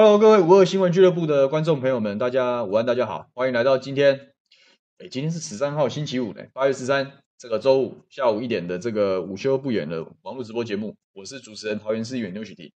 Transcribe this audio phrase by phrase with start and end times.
[0.00, 4.28] Hello，各位五二新闻俱乐部的观众朋友们，大家午安，大家好，欢迎来到今天。
[4.98, 12.70] 哎，今天是十三号星期五呢，八月十三这个周五下午一点的这个午休不远的网络直播节目，我是主持人桃园市议员刘许婷。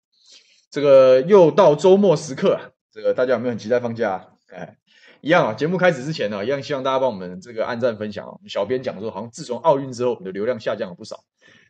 [0.68, 4.26] 这个又到周末时刻啊，这个大家有没有很期待放假？
[4.48, 4.76] 哎，
[5.20, 5.54] 一样啊。
[5.54, 8.34] 节目开始之前呢，一样希望大家帮我们这个按赞分享啊。
[8.48, 11.20] 小编讲说，好像自从奥运之后，我们的流量下降了不少。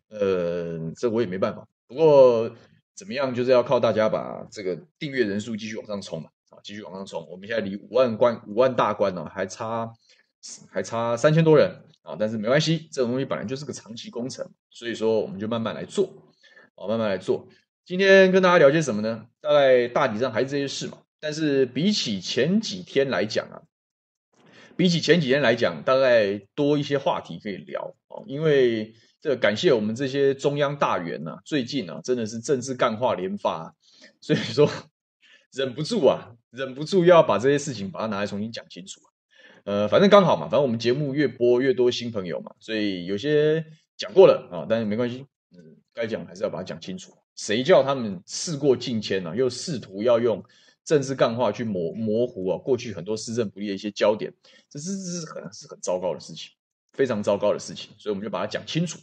[0.09, 2.51] 呃，这我也没办法，不过。
[2.95, 3.35] 怎么样？
[3.35, 7.27] 就是要靠大家把这个订阅人数继续往上冲嘛，啊，继续往上冲。
[7.31, 9.91] 我们现在离五万关、五万大关呢，还差
[10.71, 12.15] 还差三千多人啊。
[12.19, 16.07] 但是没关系，这种东西本来就是个长期工程，所以说我们就慢慢来做，
[16.75, 17.49] 啊，慢慢来做。
[17.85, 19.27] 今天跟大家聊些什么呢？
[19.41, 20.99] 大概大体上还是这些事嘛。
[21.19, 23.63] 但是比起前几天来讲啊，
[24.77, 28.95] 比起前几天来讲，大概多一些话题可以聊哦，因为。
[29.23, 33.73] 这个感谢我们这些中央大员呐，最近啊真的是政治干话连发，
[34.21, 34.69] 所以说
[35.53, 39.01] 忍不住啊，忍不住要把这些事情把它拿来重新讲清楚。
[39.63, 43.65] 呃，反正刚好嘛，反正我们节目越播越多新朋友嘛，所以有些
[43.97, 47.17] 讲过了啊，但是没关系，嗯，该讲还是要把它讲清楚。
[47.37, 49.37] 谁叫他们事过境迁呢？
[49.37, 50.43] 又试图要用
[50.85, 54.35] 政治干话去模模糊啊过去很多施政不利的一些焦点，
[54.69, 56.51] 这是这是很是很糟糕的事情，
[56.95, 58.99] 非常糟糕的事情，所以我们就把它讲清楚。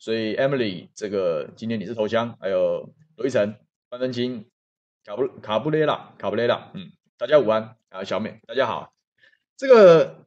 [0.00, 3.54] 所以，Emily，这个今天你是头香，还有罗一晨、
[3.90, 4.46] 范正清、
[5.04, 8.94] 卡布卡布雷拉、卡布雷拉，嗯，大家午安啊，小美，大家好。
[9.58, 10.24] 这个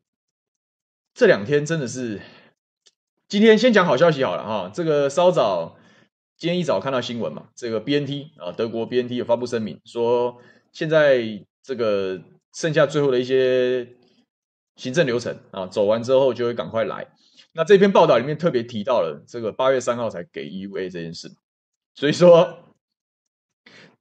[1.16, 2.22] 这两天真的是，
[3.28, 4.72] 今天先讲好消息好了哈。
[4.72, 5.75] 这个稍早，
[6.38, 10.40] 今天一早看到新闻嘛，这个 BNT 啊，德国 BNT 有发布声明说，
[10.72, 12.22] 现在这个
[12.53, 13.88] 剩下最后的一些
[14.75, 17.07] 行政流程啊，走完之后就会赶快来。
[17.56, 21.31] 那这篇报道里面特别提到了这个八月三号才给 EUA 这件事，
[21.94, 22.58] 所以说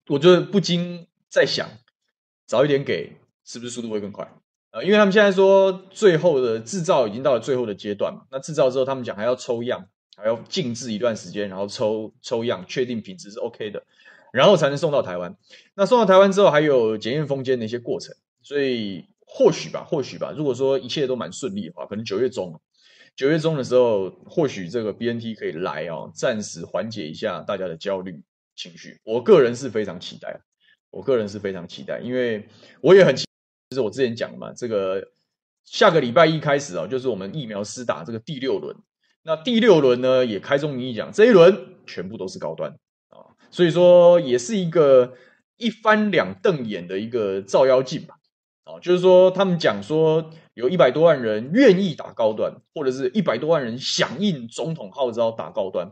[0.06, 1.68] 我就不禁在想，
[2.46, 3.12] 早一点给
[3.44, 4.24] 是不是速度会更快
[4.70, 4.82] 啊？
[4.82, 9.86] 因为他们现在说最后的制造已经到了最后的阶段嘛，那制造之后他们讲还要抽样，
[10.16, 13.84] 还要静置一段时间，然后抽抽样确定品质是 OK 的，
[14.32, 15.36] 然后才能送到台湾。
[15.74, 22.58] 那送到台湾之后还有检验封监的一些过程，所以或许吧，或许吧，如果说一切都蛮顺利的话，可能九月中。
[23.14, 28.22] 九月中的时候，或许这个 BNT 可以来哦，暂时缓解一下大家的焦虑
[28.56, 28.98] 情绪。
[29.04, 30.40] 我个人是非常期待，
[30.90, 32.48] 我个人是非常期待，因为
[32.80, 33.30] 我也很期待，
[33.70, 35.06] 就是我之前讲嘛，这个
[35.64, 38.74] 下个礼拜一开始哦，就是我们疫苗施打这个第六轮。
[39.22, 42.70] 那第六轮呢，也开宗明义讲，这一轮全部都是高端
[43.10, 45.14] 啊，所以说也是一个
[45.58, 48.16] 一翻两瞪眼的一个照妖镜吧。
[48.64, 50.30] 啊，就是说他们讲说。
[50.54, 55.90] 有一百多万人愿意打高端，或者是一百多万人响应总统号召打高端，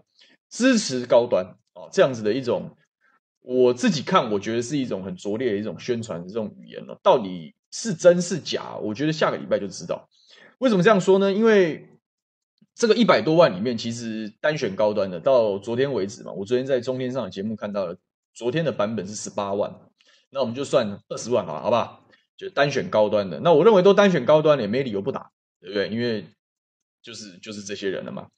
[0.51, 2.77] 支持高端啊，这样子的一种，
[3.41, 6.99] 我自己看，我觉得是一种很拙劣的一种宣传的这种语言了。
[7.03, 8.77] 到底是真是假？
[8.77, 10.09] 我觉得下个礼拜就知道。
[10.59, 11.33] 为什么这样说呢？
[11.33, 11.89] 因为
[12.75, 17.97] 这个一百多万里面，其实单选高端的，到昨天为止嘛，我昨天在中天上的节目看到了，
[18.35, 19.75] 昨天的版本是十八万，
[20.31, 22.01] 那我们就算二十万好了，好吧？
[22.41, 25.31] 就单选高端的，那我认为都单选高端的，也没理由不打，
[25.61, 25.91] 对不对？
[25.91, 26.25] 因为
[27.03, 28.31] 就是就是这些人了嘛。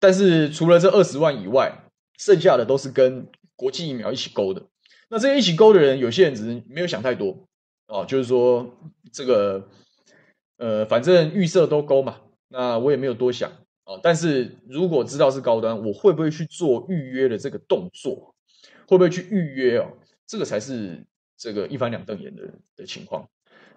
[0.00, 1.84] 但是除了这二十万以外，
[2.16, 4.62] 剩下的都是跟国际疫苗一起勾的。
[5.10, 7.46] 那这些一起勾的人，有些人只是没有想太多
[7.88, 8.74] 哦，就是说
[9.12, 9.68] 这个
[10.56, 13.52] 呃，反正预设都勾嘛，那我也没有多想
[13.84, 14.00] 哦。
[14.02, 18.34] 但是如果知道是高端，我会不会去做预约的这个动作？
[18.86, 19.92] 会不会去预约哦？
[20.26, 21.04] 这个才是
[21.36, 23.28] 这个一翻两瞪眼的的情况。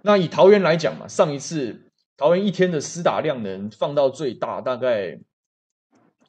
[0.06, 5.20] 那以桃园来讲嘛，上一次桃园一天的施打量能放到最大，大概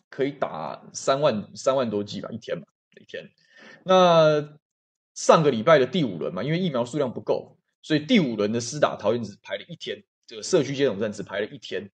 [0.09, 2.65] 可以打三万三万多剂吧，一天嘛，
[2.99, 3.29] 一天。
[3.85, 4.57] 那
[5.13, 11.87] 上个礼拜的第五轮嘛，因为疫苗数量不够，所以第五轮的施打桃园只排了一天，这个社区接种站只排了一天。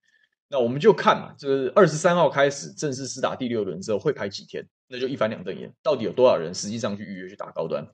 [0.47, 7.85] 那我们就看嘛，就是二十三号开始正式施打第六轮之后会排几天，那就一翻两瞪眼，到底有多少人实际上去预约去打高端，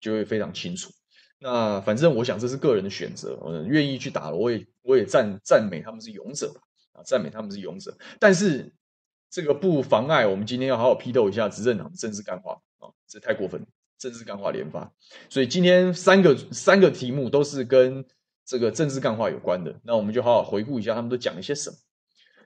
[0.00, 0.90] 就会非常清楚。
[1.40, 6.52] 那反正我想这是个人的选择，我愿意去打了，我也我也赞赞美他们是勇者
[6.92, 7.96] 啊，赞美他们是勇者。
[8.18, 8.72] 但是
[9.30, 13.64] 这个不妨碍我们今天要好好批斗一下执政党的政治干话啊，这太过分，
[13.98, 14.92] 政治干话连发。
[15.28, 18.04] 所以今天三个三个题目都是跟
[18.44, 21.76] 这个政治干话有关的，那我们就好好回顾一下他们都讲了些什么。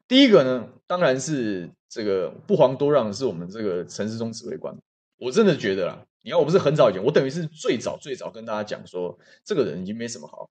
[0.06, 4.76] 第一个呢，当然是这个不遑多让是我们这个陈时中指挥官，
[5.16, 6.04] 我真的觉得啦。
[6.22, 10.48] 你看，我不是很早以前，我等于是最早最早跟大家讲说，这个人已经没什么好，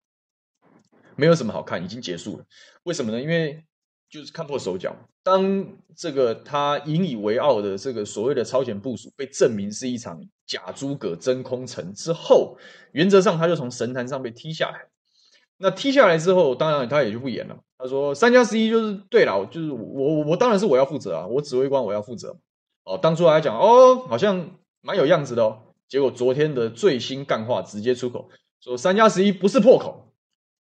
[1.16, 2.46] 没有什么好看，已经结束了。
[2.84, 3.22] 为什么呢？
[3.22, 3.64] 因为
[4.10, 4.96] 就是看破手脚。
[5.24, 5.66] 当
[5.96, 12.58] 这个他引以为傲的这个所谓的超前部署被证明是一场假诸葛真空城之后，
[12.92, 14.88] 原则上他就从神坛上被踢下来。
[15.58, 17.56] 那踢下来之后，当然他也就不演了。
[17.78, 22.36] 他说：“三加十一就是对了，就是我我当然是我要负责啊，我指挥官我要负责。
[22.84, 24.50] 哦，当初还讲哦，好像
[24.82, 25.64] 蛮有样子的哦。
[25.88, 28.30] 结果昨天的最新干话直接出口
[28.60, 30.14] 说三加十一不是破口，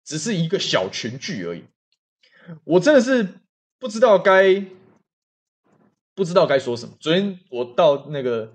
[0.04, 1.66] 只是一个小群聚而已。
[2.64, 3.28] 我真的是
[3.80, 4.66] 不知道该
[6.16, 6.96] 不知道该说什么。
[7.00, 8.54] 昨天我到那个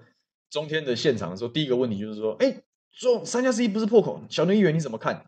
[0.50, 5.26] 中天的现场的时候，第一个问题就是说：哎，说三加十一不是破口，小牛议员你怎么看？”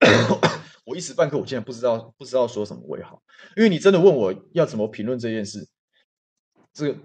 [0.84, 3.22] 我一时半刻，我竟然不知道不知道说什么为好，
[3.56, 5.66] 因为你真的问我要怎么评论这件事，
[6.74, 6.98] 这个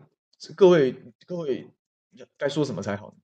[0.53, 0.93] 各位
[1.25, 1.69] 各位
[2.37, 3.17] 该说什么才好呢？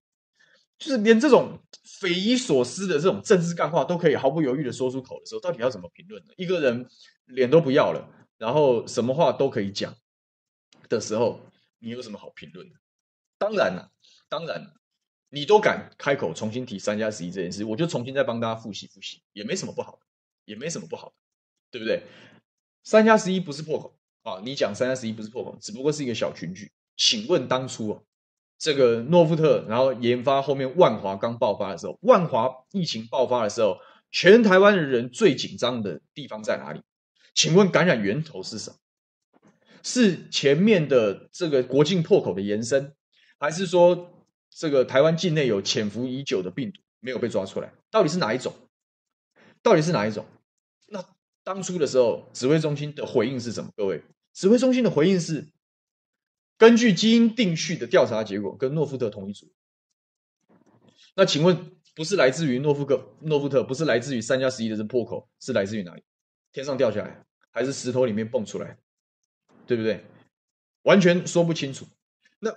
[0.78, 1.60] 就是连这种
[2.00, 6.34] 匪夷所思的这种政治干话都可以毫不犹豫的说出口的时候，到底要怎么评论呢？
[6.38, 6.88] 一个人
[7.26, 9.96] 脸都不要了，然后什么话都可以讲
[10.90, 11.40] 的时候，
[11.80, 12.76] 你有什么好评论的？
[13.38, 13.92] 当然了，
[14.30, 14.74] 当然了。
[15.30, 20.00] 你都敢开口重新提三加十一这件事，我就重新再帮大家复习复习，也没什么不好，
[20.46, 21.14] 也没什么不好，
[21.70, 22.04] 对不对？
[22.84, 26.72] 三加十一不是破口啊，你讲三加十一不是破口，只不过是一个小群聚。
[26.96, 28.02] 请问当初啊，
[28.66, 33.78] 这个诺富特，然后研发后面万华刚爆发的时候，万华疫情爆发的时候，
[34.10, 36.82] 全台湾的人最紧张的地方在哪里？
[37.36, 38.78] 请问感染源头是什么？
[39.84, 42.96] 是前面的这个国境破口的延伸，
[43.38, 44.10] 还是说？
[44.50, 48.52] 这个台湾境内有潜伏已久的病毒没有被抓出来，到底是哪一种？
[49.62, 50.26] 到底是哪一种？
[50.88, 51.06] 那
[51.44, 53.70] 当初的时候，指挥中心的回应是什么？
[53.78, 54.02] 各位，
[54.34, 55.50] 指挥中心的回应是
[56.57, 59.52] 根据基因定序的调查结果，跟诺富特同一组。
[61.16, 66.04] 那请问，不是来自于诺富克、诺富特，不是来自于三加十一的这破口，是来自于哪里？
[66.52, 68.78] 天上掉下来，还是石头里面蹦出来？
[69.68, 70.04] 对不对？
[70.84, 71.88] 完全说不清楚。
[72.40, 72.54] 那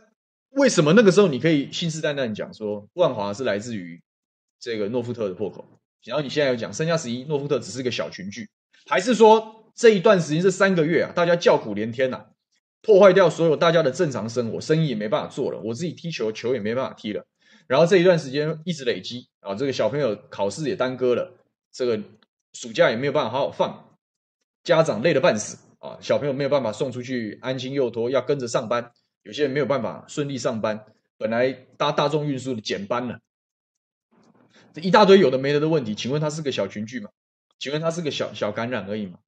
[0.50, 4.02] 为什么那个时候你可以信誓旦旦讲说万华是来自于
[4.58, 5.64] 这个诺富特的破口，
[6.04, 8.50] 然后你现在又讲三加十一，诺富特只是个小群聚，
[8.86, 12.26] 还是说这一段时间这三个月啊，大家叫苦连天呐、
[12.82, 17.26] 破坏掉所有大家的正常生活，生意也没办法做了，我自己踢球球也没办法踢了，
[17.66, 21.38] 然后这一段时间一直累积啊，这个小朋友考试也耽搁了，
[21.72, 22.00] 这个
[22.52, 23.96] 暑假也没有办法好好放，
[24.64, 28.92] 家长累得半死啊，小朋友没有办法送出去安心幼托，要跟着上班。
[29.24, 30.86] 有些人没有办法顺利上班，
[31.18, 33.18] 本来搭大众运输的减班了，
[34.72, 37.10] 这一大堆有的没的的问题，请问他是个小群聚吗？
[37.58, 39.18] 请问他是个小小感染而已吗？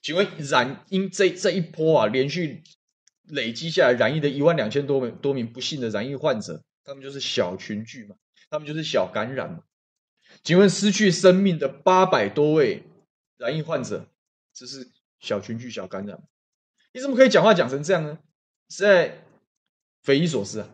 [0.00, 2.62] 请问染因这这一波啊，连续
[3.28, 8.16] 累积下来染疫的一万两千多名多名不幸的染疫患者，他们就是小群聚嘛？
[8.50, 9.60] 他们就是小感染嘛？
[10.42, 12.82] 请问失去生命的八百多位
[13.36, 14.08] 染疫患者，
[14.52, 14.90] 这是
[15.20, 16.22] 小群聚小感染？
[16.92, 18.18] 你怎么可以讲话讲成这样呢？
[18.68, 19.22] 实在。
[20.02, 20.68] 匪夷所思啊，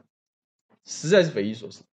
[0.85, 1.85] 实在是匪夷所思。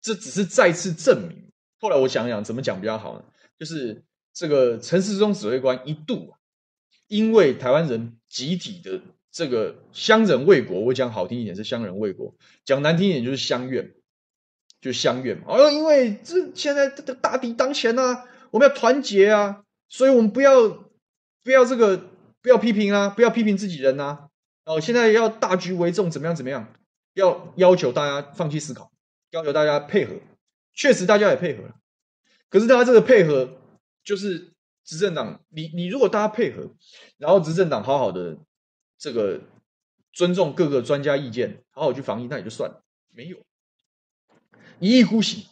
[0.00, 1.50] 这只是再次证明。
[1.80, 3.24] 后来我想想怎么讲比较好呢？
[3.58, 6.38] 就是这个陈时中指挥官一度啊，
[7.08, 9.00] 因为台湾人集体的
[9.34, 13.92] 这个乡人为国，我讲好听一点是乡人为国，讲难听一点就是乡怨，
[14.80, 15.46] 就是乡怨嘛。
[15.48, 20.88] 哦，因为这现在这大敌当前啊，我们要团结啊，所以我们不要
[21.42, 22.10] 不要这个
[22.42, 24.28] 不要批评啊，不要批评自己人啊。
[24.66, 26.72] 哦，现在要大局为重，怎么样怎么样？
[27.14, 28.92] 要要求大家放弃思考，
[29.32, 30.14] 要求大家配合，
[30.74, 31.74] 确实大家也配合了。
[32.48, 33.58] 可是大家这个配合，
[34.04, 34.52] 就是
[34.84, 36.70] 执政党，你你如果大家配合，
[37.18, 38.38] 然后执政党好好的
[38.98, 39.40] 这个
[40.12, 42.82] 尊重各个专家意见，好好去防疫，那也就算了。
[43.10, 43.38] 没有
[44.80, 45.44] 一意孤行，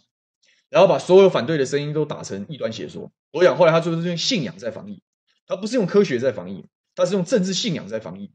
[0.69, 3.13] 然后把所有反对的声音都打成异端邪说。
[3.31, 5.03] 我想后来他就是用信仰在防疫，
[5.47, 8.33] 他不是用科学在防疫，他是用政治信仰在防疫。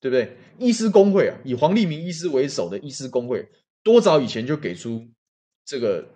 [0.00, 0.36] 对不对？
[0.60, 3.50] 医师工会啊，以黄立明医师为首的医师工会，
[3.82, 5.08] 多早以前就给出
[5.64, 6.10] 这个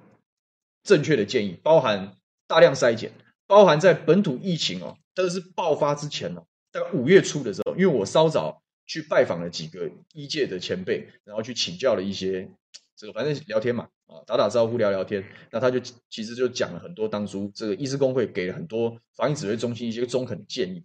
[0.84, 3.10] 正确的建议，包含大量筛检，
[3.48, 12.50] 包含在本土疫情哦，但是爆发之前哦，大概五月初的时候，因为我稍早去拜访了几个医界的前辈，然后去请教了一些
[12.96, 20.82] 这个，反正聊天嘛，啊，打打招呼，聊聊天，那他就其实就讲了很多当初这个医师公会给了很多防疫指挥中心一些中肯的建议。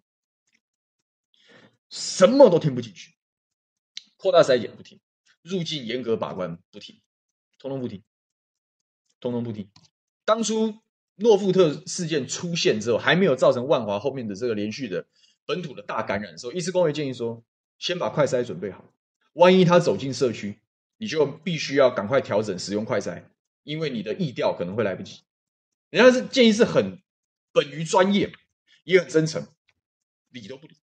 [1.90, 3.14] 什么都听不进去，
[4.18, 5.00] 扩大筛检不听，
[5.42, 7.00] 入境严格把关不听，
[7.58, 8.04] 通通不听，
[9.22, 9.70] 通通不听。
[10.26, 10.76] 当初
[11.16, 15.06] 诺富特事件出现之后，还没有造成万华后面的这个连续的
[15.48, 17.44] 本土的大感染的时候，医师公会建议说，
[17.80, 18.86] 先把快筛准备好，
[19.34, 20.60] 万一他走进社区，
[20.98, 23.24] 你就必须要赶快调整使用快筛，
[23.64, 25.22] 因为你的疫调可能会来不及。
[25.90, 27.02] 人家是建议是很
[27.54, 28.32] 本于专业，
[28.84, 29.48] 也很真诚。
[30.30, 30.76] 理都不理。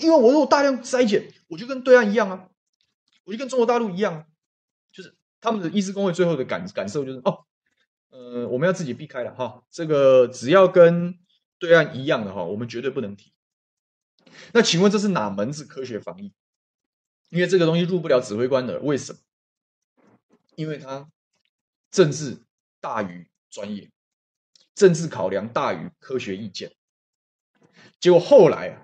[0.00, 2.48] 因为我如果大量筛检，我就跟对岸一样啊，
[3.24, 4.26] 我就跟中国大陆一样啊，
[4.90, 7.44] 就是他们的医师公会最后的感感受就是哦，
[8.08, 11.18] 呃，我们要自己避开了哈，这个只要跟
[11.58, 13.33] 对岸一样的哈，我们绝对不能提。
[14.52, 16.32] 那请问这是哪门子科学防疫？
[17.30, 19.18] 因为这个东西入不了指挥官的，为什么？
[20.56, 21.08] 因为它
[21.90, 22.38] 政治
[22.80, 23.90] 大于专业，
[24.74, 26.72] 政治考量大于科学意见。
[28.00, 28.80] 结果后来啊。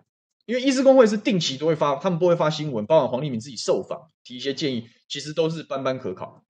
[0.47, 6.45] 因为医师工会是定期都会发，他们不会发新闻，包括黄立民自己受访提一些建议，其实都是斑斑可考。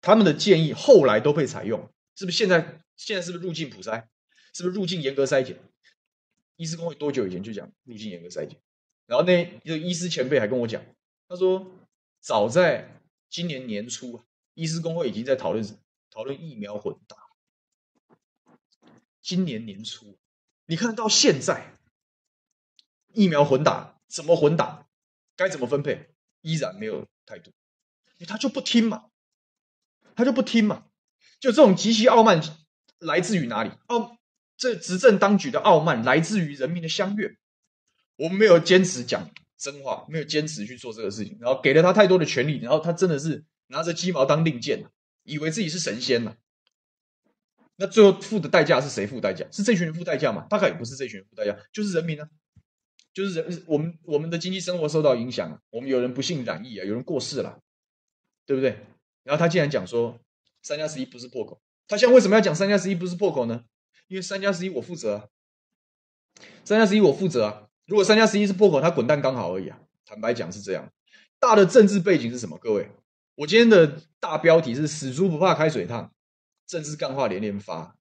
[0.00, 2.38] 他们的建议后来都被采用，是不是？
[2.38, 4.04] 现在现在是不是入境普筛？
[4.54, 5.58] 是不是入境严格筛检？
[6.56, 8.60] 医师公会多久以前就讲入境严格筛检？
[9.06, 10.82] 然后那一个医师前辈还跟我讲，
[11.28, 11.70] 他说
[12.20, 15.64] 早在今年年初啊，医师公会已经在讨论
[16.10, 17.16] 讨论疫苗混打。
[19.20, 20.18] 今年年初，
[20.66, 21.72] 你看到现在。
[23.16, 24.88] 疫苗混打怎么混打？
[25.36, 26.08] 该怎么分配？
[26.40, 27.52] 依然没有态度，
[28.14, 29.04] 因为他就不听嘛，
[30.16, 30.88] 他就不听嘛。
[31.38, 32.42] 就这种极其傲慢，
[32.98, 33.70] 来自于哪里？
[33.86, 34.18] 傲，
[34.56, 37.36] 这执政当局的傲慢来自于人民的相悦。
[38.16, 44.84] 我们没有坚持讲真话，没有坚持去做这个事情，然后给了他太多的权力，然后他真的是拿着鸡毛当令箭，
[45.24, 46.36] 以为自己是神仙了。
[47.76, 49.44] 那最后付的代价是谁付代价？
[49.50, 50.46] 是这群人付代价吗？
[50.48, 52.28] 大概也不是这群人付代价，就是人民呢、啊。
[53.12, 57.60] 就是人，我们我们的经济生活受到影响，我们有人不幸染疫啊，有人过世了，
[58.46, 58.78] 对不对？
[59.22, 60.20] 然后他竟然讲说
[60.62, 63.64] 三加十一不是破口，他现在为什么要讲三加十一不是破口呢？
[64.08, 65.28] 因为三加十一我负责啊，
[66.64, 67.68] 三加十一我负责啊。
[67.86, 69.78] 如果三加十一是破口，他滚蛋刚好而已啊。
[70.04, 70.92] 坦白讲是这样。
[71.38, 72.56] 大的政治背景是什么？
[72.58, 72.90] 各位，
[73.34, 76.12] 我今天的大标题是“死猪不怕开水烫”，
[76.66, 77.96] 政治干话连连发。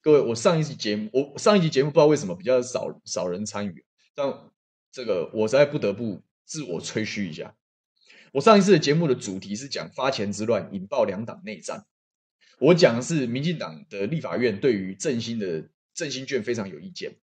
[0.00, 3.84] 各位，我上一集节目，我上一集节目不知道为什么比较少少人参与。
[4.14, 4.50] 但
[4.90, 7.54] 这个我实在不得不自我吹嘘一下。
[8.32, 11.86] 我上一次的节目的主题是讲发钱之乱引爆两党内战，
[12.62, 17.16] 我讲的是民进党的立法院对于振兴的振兴券非常有意见，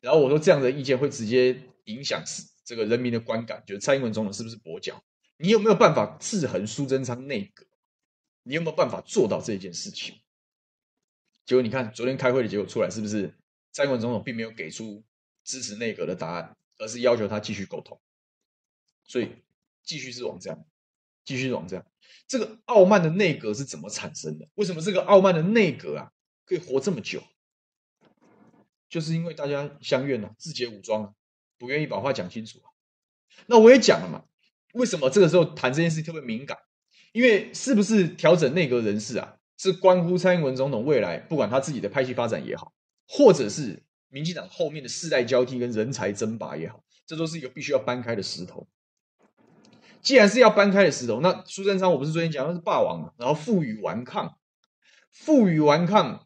[0.00, 2.22] 然后我说这样的意见会直接影响
[2.64, 5.02] 这个人民的观感，觉得蔡英文总统是不是跛脚？
[5.38, 7.66] 你有没有办法制衡苏贞昌内阁？
[8.44, 10.14] 你有没有办法做到这件事情？
[11.44, 13.34] 结果你看昨天开会的结果出来，是不是
[13.72, 15.02] 蔡英文总统并没有给出？
[15.42, 18.00] 支持内阁的答案，而是要求他继续沟通，
[19.04, 19.30] 所以
[19.84, 20.64] 继续是往这样，
[21.26, 21.84] 继续往这样。
[22.26, 24.48] 这个傲慢的内阁是怎么产生的？
[24.54, 26.10] 为什么这个傲慢的内阁啊
[26.46, 27.22] 可以活这么久？
[28.88, 31.12] 就是因为大家乡愿啊，自结武装啊，
[31.58, 32.72] 不愿意把话讲清楚啊。
[33.44, 34.24] 那我也讲了嘛，
[34.72, 36.56] 为什么这个时候谈这件事特别敏感？
[37.12, 42.72] 因为是不是调整内阁人事啊，是关乎蔡英文总统未来，不管他自己的派系发展也好，
[43.06, 43.82] 或者是。
[44.08, 48.66] 民进党后面的世代交替跟人才争拔也好，这都是一个必须要搬开的石头。
[50.06, 53.12] 既然是要搬开的石头，那苏贞昌我不是昨天讲的是霸王嘛？
[53.18, 54.38] 然后负隅顽抗，
[55.10, 56.24] 负隅顽抗，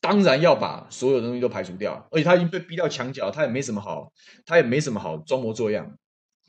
[0.00, 2.06] 当然要把所有的东西都排除掉。
[2.12, 4.12] 而且他已经被逼到墙角，他也没什么好，
[4.44, 5.98] 他也没什么好装模作样，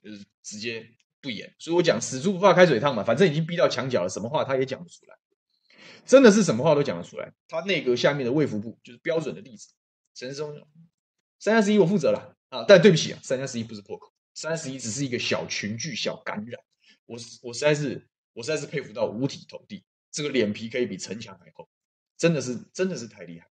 [0.03, 0.87] 就是直接
[1.19, 1.51] 不演。
[1.57, 5.15] 所以我讲死猪不怕开水烫嘛，反正已经逼到墙角了，什么话他也讲不出来。
[6.05, 7.33] 真的是什么话都讲得出来。
[7.47, 9.69] 他内阁下面的卫福部就是标准的例子。
[10.13, 10.55] 陈松，
[11.39, 12.65] 三加十一我负责了啊！
[12.67, 16.61] 但对不起啊，三加十一不是破口，三十一只是一个小群聚、小感染。
[17.07, 21.67] 我我实在是，我实在是佩服到五体投地，这个脸皮可以比城墙还厚，
[22.15, 23.47] 真的是，真的是太厉害。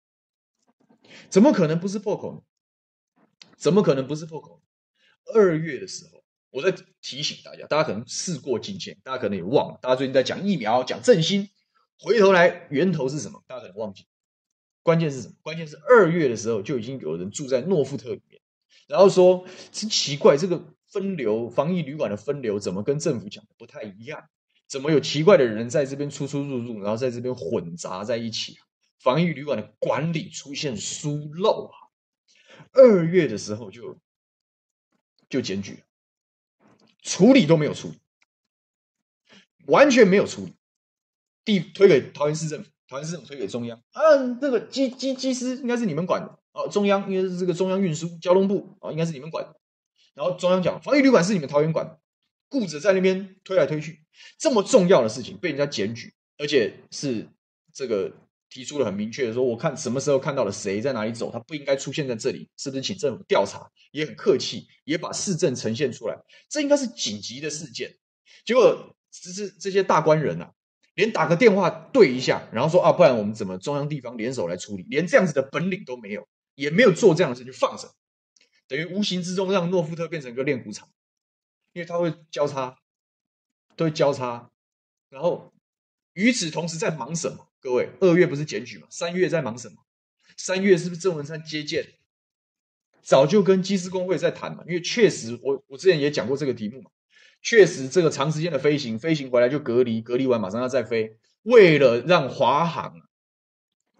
[1.30, 3.16] 怎么可能不是破口呢？
[3.56, 5.34] 怎么可能不是破口呢？
[5.34, 9.80] 二月的时候，我在提醒大家，大家可能事过境迁，大家可能也忘了。
[9.82, 11.48] 大家最近在讲疫苗、讲振兴，
[11.98, 13.42] 回头来源头是什么？
[13.48, 14.06] 大家可能忘记。
[14.82, 15.36] 关键是什么？
[15.44, 18.33] 关键是二月的时候就已经有人住在诺富特里，
[18.88, 24.30] 然后说真奇怪，这个分流防疫旅馆的分流怎么跟政府讲的不太一样？
[24.68, 28.66] 怎么有奇怪的人在这边出出入入，然后在这边混杂在一起啊？
[29.00, 31.76] 防疫旅馆的管理出现疏漏啊！
[32.72, 34.00] 二月的时候就
[35.30, 35.84] 就检举，
[37.02, 38.00] 处理都没有处理，
[39.68, 40.56] 完全没有处理，
[41.46, 42.72] 地推给桃园市政府。
[42.88, 44.02] 桃园市政府推给中央，啊，
[44.42, 46.68] 这个机机机师应该是你们管的哦。
[46.68, 49.56] 中央应该是这个中央运输交通部啊，应该是你们管的。
[50.14, 52.00] 然后中央讲防疫旅馆是你们桃园管的，
[52.50, 54.04] 顾着在那边推来推去，
[54.38, 57.28] 这么重要的事情被人家检举，而且是
[57.74, 58.12] 这个
[58.50, 63.72] 提出了很明确的说，我看什么时候看到了谁在哪里走，他不应该出现在这里，是不是请政府调查？
[63.92, 66.16] 也很客气，也把市政呈现出来，
[66.50, 67.96] 这应该是紧急的事件。
[68.46, 70.52] 结果这是这些大官人啊。
[70.96, 74.84] 连打个电话对一下，然后说啊，不然我们怎么中央地方联手来处理？
[74.90, 77.94] 连这样子的本领都没有，也没有做这样的事就放着。
[78.68, 80.90] 等于无形之中让诺富特变成一个练鼓场，
[81.74, 82.78] 因为它会交叉，
[83.76, 84.52] 都会交叉。
[85.10, 85.54] 然后
[86.14, 87.48] 与此同时在忙什么？
[87.60, 88.88] 各位，二月不是检举吗？
[88.90, 89.76] 三月在忙什么？
[90.38, 91.94] 三月是不是郑文灿接见？
[93.02, 96.90] 早就跟机师工会在谈嘛，因为确实我我之前也讲过这个题目嘛，
[97.44, 103.02] 确实这个长时间的飞行，飞行回来就隔离，隔离完马上要再飞，为了让华航，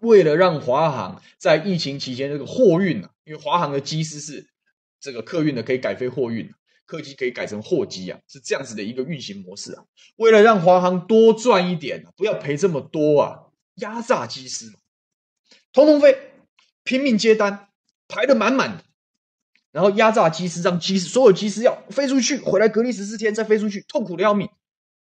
[0.00, 4.48] 为了让华航在疫情期间这个货运啊，因为华航的机师是
[4.98, 6.50] 这个客运的，可以改飞货运，
[6.86, 9.84] 客机可以改成货机啊，是这样子的一个运行模式啊，
[10.16, 13.40] 为了让华航多赚一点，不要赔这么多啊，
[13.74, 14.72] 压榨机师，
[15.70, 16.16] 通通飞，
[16.82, 17.68] 拼命接单，
[18.08, 18.84] 排的满满的。
[19.74, 24.48] 然后压榨机师，让机师所有机师要飞出去，回来隔离十四天再飞出去，痛苦的要命。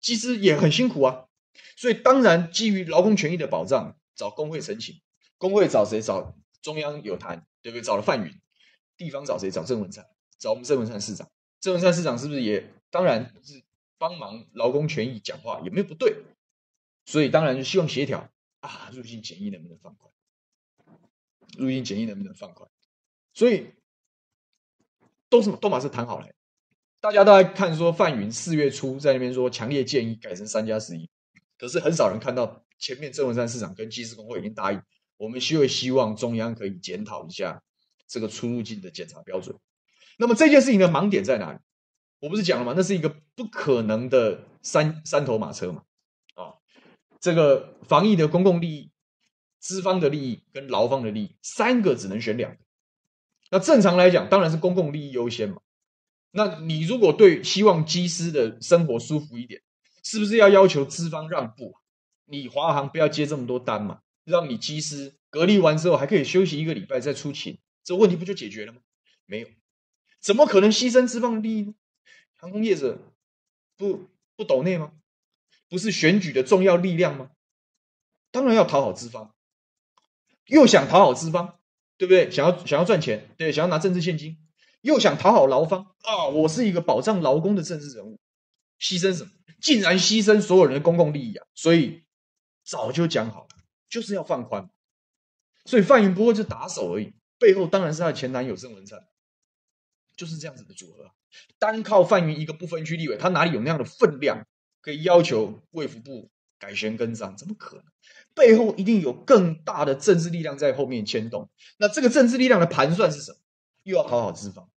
[0.01, 1.27] 机师也很辛苦啊，
[1.77, 4.99] 所以当然基于劳工权益的保障，找工会申请。
[5.37, 6.01] 工会找谁？
[6.01, 7.83] 找中央有谈，对不对？
[7.83, 8.41] 找了范云。
[8.97, 9.51] 地方找谁？
[9.51, 10.03] 找郑文灿，
[10.39, 11.29] 找我们郑文灿市长。
[11.61, 13.61] 郑文灿市长是不是也当然是
[13.99, 16.23] 帮忙劳工权益讲话，也没有不对。
[17.05, 18.27] 所以当然就希望协调
[18.61, 20.11] 啊，入境检疫能不能放宽？
[21.55, 22.67] 入境检疫能不能放宽？
[23.35, 23.67] 所以。
[25.35, 26.27] 都是都马是谈好了，
[27.01, 31.09] 大家都在看说范云四月初在那边说强烈建议改成三加十一，
[31.57, 34.81] 可是很少人看到前面郑文山市长跟机师工会已经答应，
[35.17, 37.61] 我们希会希望中央可以检讨一下
[38.07, 39.53] 这个出入境的检查标准。
[40.17, 41.59] 那么这件事情的盲点在哪里？
[42.21, 42.73] 我不是讲了吗？
[42.77, 45.83] 那是一个不可能的三三头马车嘛，
[46.35, 46.55] 啊，
[47.19, 48.89] 这个防疫的公共利益、
[49.59, 52.64] 资方的利益跟劳方的利益，三个只能选两个。
[53.55, 55.61] 那正常来讲，当然是公共利益优先嘛。
[56.31, 59.61] 那你如果对希望机师的生活舒服一点，
[60.03, 61.73] 是不是要要求资方让步？
[62.25, 68.79] 你华航不要接这么多单嘛，让你机师隔离完之后还可以休息一个礼拜再出勤，这问题不就解决了吗？
[69.25, 69.47] 没有，
[70.19, 71.73] 怎么可能牺牲资方利益呢？
[72.35, 72.99] 航空业者
[73.77, 74.91] 不不抖内吗？
[75.69, 77.29] 不是选举的重要力量吗？
[78.31, 79.33] 当然要讨好资方，
[80.47, 81.57] 又想讨好资方。
[81.97, 82.29] 对不对？
[82.31, 84.37] 想要想要赚钱，对，想要拿政治现金，
[84.81, 86.27] 又想讨好劳方啊！
[86.27, 88.19] 我是一个保障劳工的政治人物，
[88.79, 89.31] 牺牲什么？
[89.61, 91.47] 竟然牺牲所有人的公共利益啊！
[91.53, 92.03] 所以
[92.63, 93.47] 早就讲好了，
[93.89, 94.69] 就是要放宽。
[95.65, 98.99] 所以范云不过就打手而已，背后当然是他的前男友郑文灿，
[100.15, 101.09] 就是这样子的组合。
[101.57, 104.45] 单靠范云一个不分区立委，他哪里有那样的分量，
[104.81, 106.29] 可以要求卫福部
[106.59, 107.35] 改弦更张？
[107.35, 107.85] 怎么可能？
[108.35, 113.37] 背后一定有更大的政治力量在后面牵动，那这个政治力量的盘算是什么？
[113.83, 114.69] 又要讨好资方，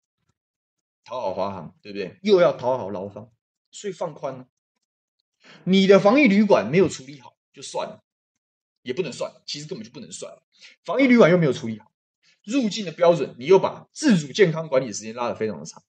[1.04, 2.20] 讨好华航，对不对？
[2.22, 3.32] 又要讨好劳方，
[3.72, 4.48] 所以放宽了。
[5.63, 8.04] 你的防疫旅馆没有处理好就算了，
[8.84, 10.43] 也不能算，其实根本就不能算了。
[10.86, 11.91] 防疫旅馆又没有处理好，
[12.43, 15.82] 入境的标准你又把自主健康管理的时间拉得非常的长，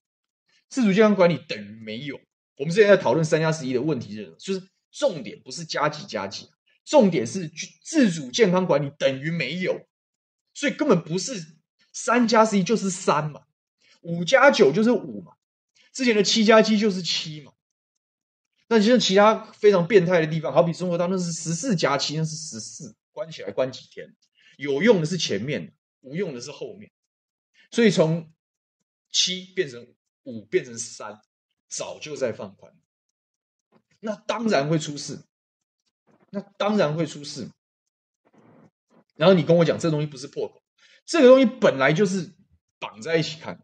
[0.69, 2.19] 自主健康管理等于没有。
[2.57, 6.49] 我们之前在讨论三加十一的问题是，就是重点不是加几加几。
[6.89, 7.47] 重点是
[7.83, 9.87] 自主健康管理等于没有，
[10.55, 11.55] 所以根本不是
[11.93, 13.43] 三加十一就是三嘛，
[14.01, 15.33] 五加九就是五嘛，
[15.93, 17.53] 之前的七加七就是七嘛。
[18.69, 24.15] 那其实其他非常变态的地方，好比中国大陆是十四加七，那是十四，关起来关几天？
[24.57, 26.89] 有用的是前面，无用的是后面。
[27.69, 28.33] 所以从
[29.11, 31.21] 七变成五变成三，
[31.67, 32.73] 早就在放宽，
[33.99, 35.19] 那当然会出事。
[36.31, 37.49] 那当然会出事。
[39.15, 40.61] 然后你跟我讲，这东西不是破口，
[41.05, 42.31] 这个东西本来就是
[42.79, 43.59] 绑在一起看，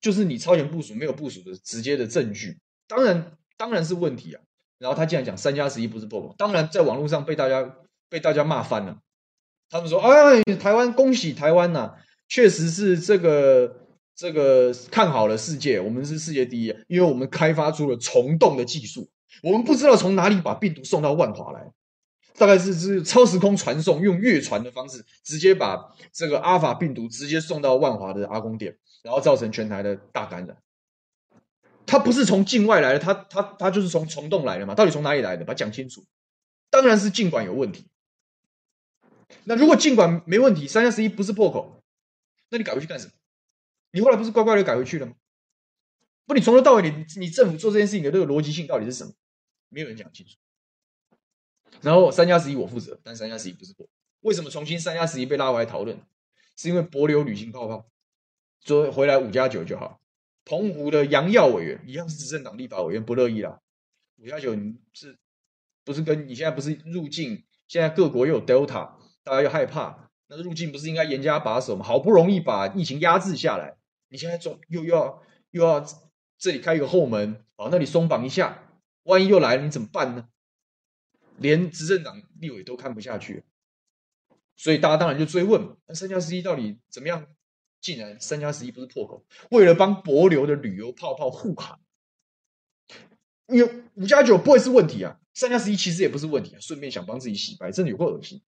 [0.00, 2.58] 就是你超前部署没有部署的直接的证据。
[2.86, 4.42] 当然，当然是问题啊。
[4.78, 7.74] 然后他竟然讲三加十一不是破口，当然在网络上被大家
[8.08, 9.00] 被大家骂翻了。
[9.70, 11.96] 他们说：“哎，台湾恭喜台湾呐，
[12.28, 19.10] 确实是这个这个看好了世界，我们是世界第一，因为我们开发出了虫洞的技术。”
[19.42, 21.72] 我们不知道从哪里把病毒送到万华来，
[22.34, 30.56] 大概是是超时空传送，用月传的方式，直接把这个阿法病毒直接送到万华的阿公店，然后造成全台的大感染。
[31.86, 34.74] 他不是从境外来的，他他他就是从虫洞来的嘛？
[34.74, 35.44] 到底从哪里来的？
[35.44, 36.04] 把它讲清楚。
[36.70, 37.86] 当然是尽管有问题。
[39.44, 41.82] 那如果尽管没问题，三加十一不是破口，
[42.50, 43.12] 那你改回去干什么？
[43.92, 45.14] 你后来不是乖乖的改回去了吗？
[46.26, 49.12] 不，你从头到尾，你你政府做这件事情的这个逻辑性到底是什么？
[49.68, 50.36] 没有人讲清楚。
[51.82, 53.88] 然后三加十一我负责，但三加十一不是我。
[54.20, 56.00] 为什么重新三加十一被拉回来讨论？
[56.56, 57.86] 是因为帛琉旅行泡泡，
[58.64, 60.00] 说回来五加九就好。
[60.44, 63.60] 澎湖的杨耀委员一样是执政党立法委员，不乐意啦。
[64.16, 65.16] 五加九你是
[65.84, 67.44] 不是跟你现在不是入境？
[67.68, 71.84] 现在各国又有 Delta，大家又害怕，那入境不是应该严加把守吗？
[71.84, 73.76] 好不容易把疫情压制下来。
[74.08, 75.86] 你现在总又要又要
[76.38, 78.67] 这里开一个后门，往那里松绑一下，
[79.08, 80.28] 万一又来了，你怎么办呢？
[81.38, 83.42] 连执政党立委都看不下去，
[84.54, 87.26] 所以大家当然就追问：那三加十一到底怎么样？
[87.80, 91.80] 竟然三加十一不是破口，为了帮帛琉的旅游泡泡护航，
[93.46, 98.42] 因为五加九不会是问题啊，三加十一其实也不是问题啊，顺便想帮自己洗白，真的有够恶心，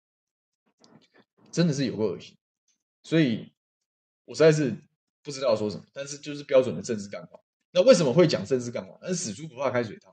[1.50, 2.36] 真的是有够恶心，
[3.04, 3.52] 所以
[4.24, 4.76] 我实在是
[5.22, 7.40] 不知道说什么，但是就是标准的政治干话。
[7.70, 8.98] 那为什么会讲政治干话？
[9.00, 10.12] 但是死猪不怕开水烫，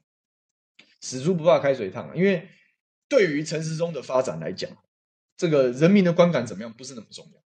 [1.00, 2.50] 死猪不怕开水烫啊，因为
[3.08, 4.70] 对于陈时中的发展来讲，
[5.38, 7.42] 这个人民的观感怎么样不是那么重要。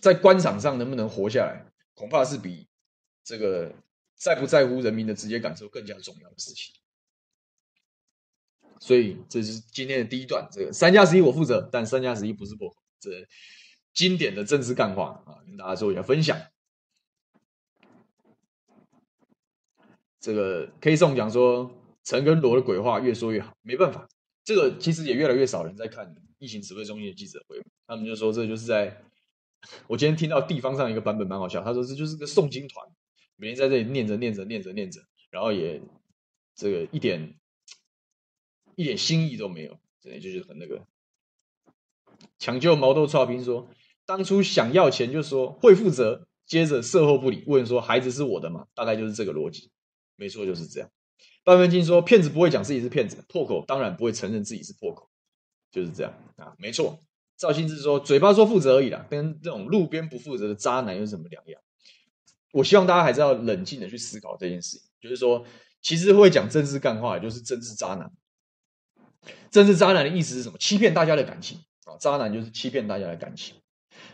[0.00, 2.68] 在官场上能不能活下来，恐怕是比
[3.22, 3.72] 这个
[4.16, 6.74] 在不在乎人民的直接感受更加重要的事情。
[8.80, 13.10] 所以这是今天的第一段，这个三加十一我负责，但三加十一不是破口，这
[13.94, 16.36] 经典的政治干话啊，跟大家做一下分享。
[20.18, 21.70] 这个 K 宋讲说
[22.04, 24.08] 陈跟罗的鬼话越说越好，没办法，
[24.44, 29.02] 这个其实也越来越少人在看疫情指挥中心的记者会，他们就说这就是在。
[29.86, 32.84] 我今天听到地方上一个版本蛮好笑，他说这就是个诵经团，
[33.36, 35.80] 每天在这里念着念着念着念着，然后也
[36.56, 37.38] 这个一点
[38.74, 40.84] 一点新意都没有，真的就是很那个。
[42.40, 43.68] 抢救毛豆剉冰说，
[44.04, 48.66] 当初想要钱就说会负责，接着售后不理，问说孩子是我的吗？
[48.74, 49.70] 大概就是这个逻辑，
[50.16, 50.90] 没错就是这样。
[51.44, 55.08] 半分金说，骗子不会讲自己是骗子，破口当然不会承认自己是破口，
[55.70, 57.00] 就是这样啊，没错。
[57.36, 61.60] 赵新志说：“嘴巴说负责而已啦，跟这种路边不负责的渣男有什么两样？”
[62.52, 64.88] 我希望大家还是要冷静的去思考这件事情。
[65.00, 65.44] 就是说，
[65.80, 68.12] 其实会讲政治干话，就是政治渣男。
[69.50, 70.58] 政治渣男的意思是什么？
[70.58, 71.96] 欺骗大家的感情啊！
[71.98, 73.56] 渣男就是欺骗大家的感情。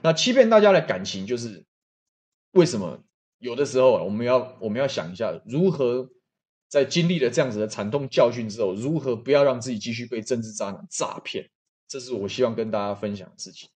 [0.01, 1.67] 那欺骗大家的感情，就是
[2.53, 3.03] 为什么
[3.39, 6.09] 有的时候，我们要我们要想一下，如何
[6.69, 11.51] 在经历了这样子的惨痛教训之后，如何不要让自己继续被政治渣男诈骗。
[11.89, 13.71] 这是我希望跟大家分享的事情，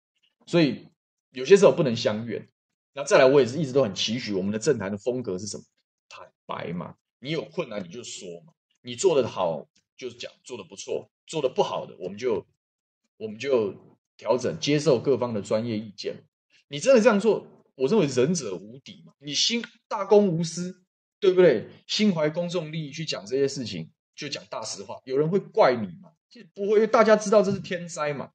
[0.47, 0.87] 所以
[1.31, 2.47] 有些时候不能相怨。
[2.93, 5.65] 那再来，我也是一直都很期许我们的政坛的风格是什么？
[6.11, 8.53] 坦白嘛，你有困难你就说嘛，
[8.83, 12.45] 你做得好就是讲，做得不错，做得不好的我们就
[13.17, 13.75] 我们就
[14.19, 16.23] 调整，接受各方的专业意见。
[16.69, 20.82] 你真的这样做，我认为仁者无敌嘛，你心大公无私，
[21.23, 21.69] 对不对？
[21.87, 26.11] 心怀公众利益去讲这些事情，就讲大实话，有人会怪你吗？
[26.53, 28.31] 不会，因为大家知道这是天灾嘛。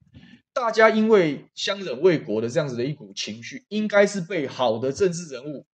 [0.53, 5.65] 大家因为相忍为国的这样子的一股情绪，应该是被好的政治人物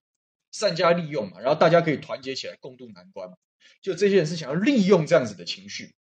[0.52, 1.39] 善加利用嘛。
[1.39, 3.36] 然后大家可以团结起来共度难关嘛。
[3.84, 5.93] 就这些人是想要利用这样子的情绪，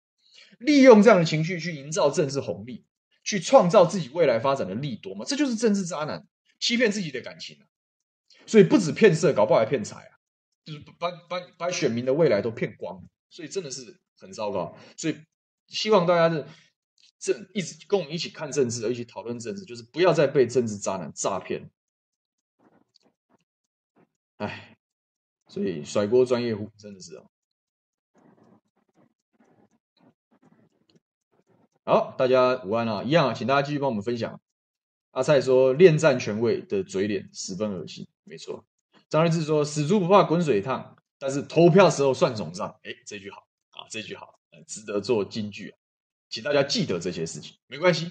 [0.60, 2.86] 利用这样的情绪去营造政治红利，
[3.26, 5.26] 去创造自己未来发展的利多嘛。
[5.28, 6.26] 这就是政治渣男，
[6.58, 7.68] 欺骗自己的感情啊。
[8.48, 10.21] 所以不止骗色，搞不好还骗财啊，
[10.64, 13.04] 就是把把把选民的未来都骗光。
[13.30, 14.78] 所以真的是很糟糕。
[14.96, 15.16] 所以。
[15.68, 16.46] 希望大家是
[17.18, 21.72] 这一直跟我们一起看政治，一起讨论政治，就是不要再被政治渣男诈骗。
[24.36, 24.76] 哎，
[25.48, 27.32] 所以甩锅专业户真的是哦。
[31.86, 34.42] 好，大家午安啊，一样啊，请大家继续帮我们分享。
[35.12, 38.66] 阿蔡说，恋战权位的嘴脸十分恶心，没错。
[39.12, 42.80] 张瑞智说，死猪不怕滚水烫，但是投票时候算总账。
[42.84, 44.40] 哎，这句好啊，这句好。
[44.68, 45.78] 值得做金句啊，
[46.30, 47.58] 请大家记得这些事情。
[47.68, 48.10] 没关系，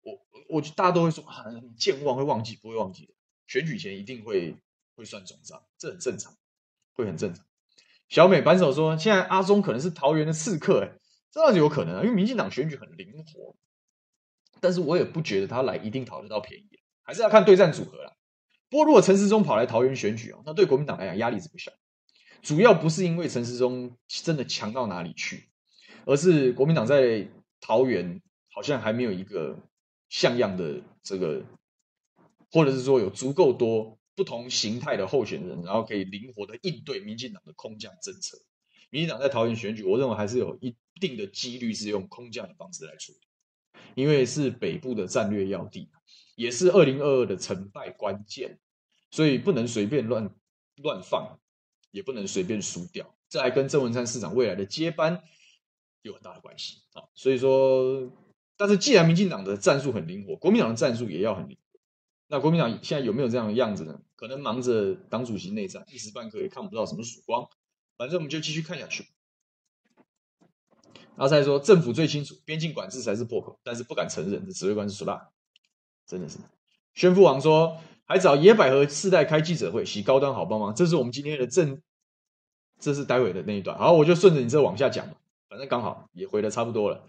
[0.00, 1.44] 我我大家都会说啊，
[1.76, 3.12] 健忘会忘记，不会忘记的。
[3.46, 4.56] 选举前一定会
[4.94, 6.34] 会算总账，这很正常，
[6.94, 7.44] 会很正常。
[8.08, 10.98] 小美扳手说，现在阿中可能是桃园的刺客，哎，
[11.30, 13.54] 这样子有可能啊，因为民进党选举很灵活，
[14.60, 18.14] 但是我也不觉得他来一定讨得到便宜，还是要看对战组合啦。
[18.70, 21.72] 不过如果陈时中跑来桃园选举哦，那对国民党来讲压力是不小，
[22.42, 25.48] 主要不是因为陈时中真的强到哪里去。
[26.04, 27.28] 而是国民党在
[27.60, 29.58] 桃园好像还没有一个
[30.08, 31.42] 像样的这个，
[32.50, 38.38] 或者是说有足够多不同形态的候选人，然后可以灵活的应对民进党的空降政策。
[38.88, 45.90] 民进党在桃园选举，我认为还是有一定的几率是用空降的方式来处理，因为是北部的战略要地，
[46.38, 48.60] 也是二零二二的成败关键，
[49.10, 50.32] 所以不能随便乱
[50.76, 51.40] 乱放，
[51.90, 53.12] 也不能随便输掉。
[53.28, 55.20] 这还跟郑文灿市长未来的接班。
[56.02, 58.08] 有很大的关系啊，所以说，
[58.56, 61.80] 但是既然民进党的战术很灵活，国民党的战术也要很灵活。
[62.28, 64.00] 那国民党现在有没有这样的样子呢？
[64.14, 67.48] 可能忙着党主席内战，一时半刻也看不到什么曙光。
[67.96, 69.08] 反正我们就继续看下去。
[71.16, 74.46] 阿塞说，政府最清楚，边境管制才是破口，但是不敢承认。
[74.46, 75.28] 这指挥官是苏拉，
[76.08, 76.38] 真的是。
[76.94, 80.74] 宣父王说，还找野百合世代开记者会，洗高端好棒棒。
[80.74, 81.80] 这是我们今天的正，
[82.80, 83.78] 这是待会的那一段。
[83.78, 85.06] 好，我就顺着你这往下讲，
[85.48, 87.04] 反正刚好也回的差不多了。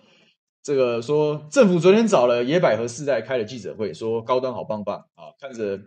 [0.62, 5.80] 这个说政府昨天找了野百合世代开了记者会，说高端好棒棒啊，看着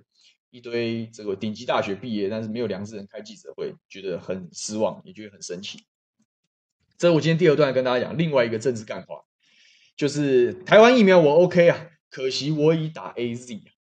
[0.51, 5.85] 一堆这个顶级大学毕业但是没有良知人开记者会，觉得很失望，也觉得很神奇。
[6.97, 9.23] 这是我今天第二段跟大家讲另外一个政治干话，
[9.95, 13.73] 就是台湾疫苗我 OK 啊，可惜我已打 AZ 啊。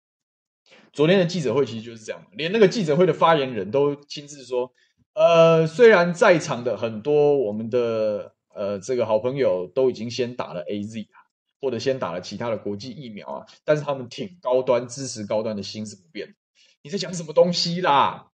[0.91, 4.73] 昨天的记者会其实就是这样，连那个记者会的发言人都亲自说，
[5.13, 8.33] 呃，虽然在场的很多我们的。
[8.53, 11.23] 呃，这个好朋友都已经先打了 AZ 啊，
[11.61, 16.35] 或者先打了其他的国际疫苗啊，但是他们挺高端、支持高端的心是不变。
[16.81, 18.27] 你在讲什么东西啦？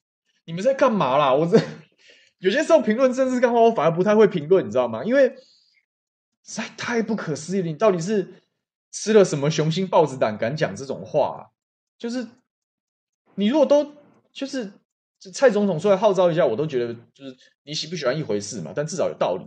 [0.47, 1.35] 你们在干嘛啦？
[1.35, 1.61] 我这
[2.39, 5.05] 有些时候评论政治干话，我反而不太会评论，你知道吗？
[5.05, 5.37] 因为
[6.43, 7.67] 实在太不可思议了。
[7.67, 8.43] 你到底是
[8.97, 11.51] 吃了什么雄心豹子胆，敢讲这种话？
[11.99, 12.27] 就是
[13.35, 13.93] 你如果都
[14.33, 14.73] 就是
[15.35, 19.45] 蔡总统出来号召一下，我都觉得就是你喜不喜欢一回事嘛，但至少有道理。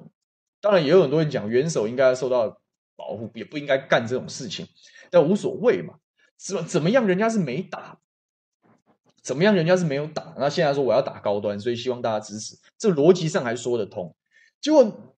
[0.62, 2.62] 当然也有很多人讲，元首应该受到
[2.96, 4.68] 保护，也不应该干这种事情，
[5.10, 5.96] 但无所谓嘛。
[6.38, 7.98] 怎么怎么样，人家是没打，
[9.24, 10.36] 怎么样，人家是没有打。
[10.38, 14.16] 那现在说我要打高端，所以希望大家支持，这逻辑上还说得通。
[14.62, 15.16] 结果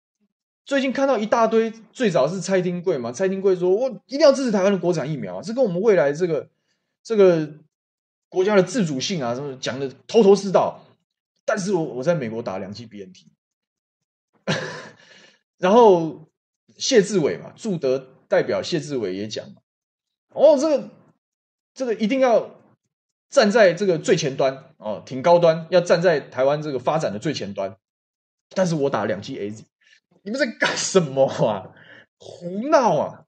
[0.65, 6.49] 最近看到一大堆，最早是蔡丁贵嘛，蔡丁贵说我一定要支持台湾的国产疫苗啊，这跟我们未来这个
[7.03, 7.51] 这个
[8.29, 10.85] 国家的自主性啊，什么讲的头头是道。
[11.43, 13.25] 但是我我在美国打两剂 BNT。
[15.57, 16.27] 然后
[16.77, 19.45] 谢志伟嘛，驻德代表谢志伟也讲，
[20.29, 20.89] 哦，这个
[21.73, 22.61] 这个一定要
[23.29, 27.75] 站在这个最前端哦，挺高端，要站在台湾这个发展的最前端。
[28.49, 29.63] 但是我打两剂 AZ，
[30.21, 31.73] 你们在干什么啊？
[32.17, 33.25] 胡闹啊！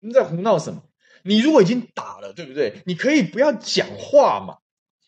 [0.00, 0.82] 你们在胡闹什么？
[1.22, 2.82] 你如果已经打了，对不对？
[2.86, 4.58] 你可以不要讲话嘛，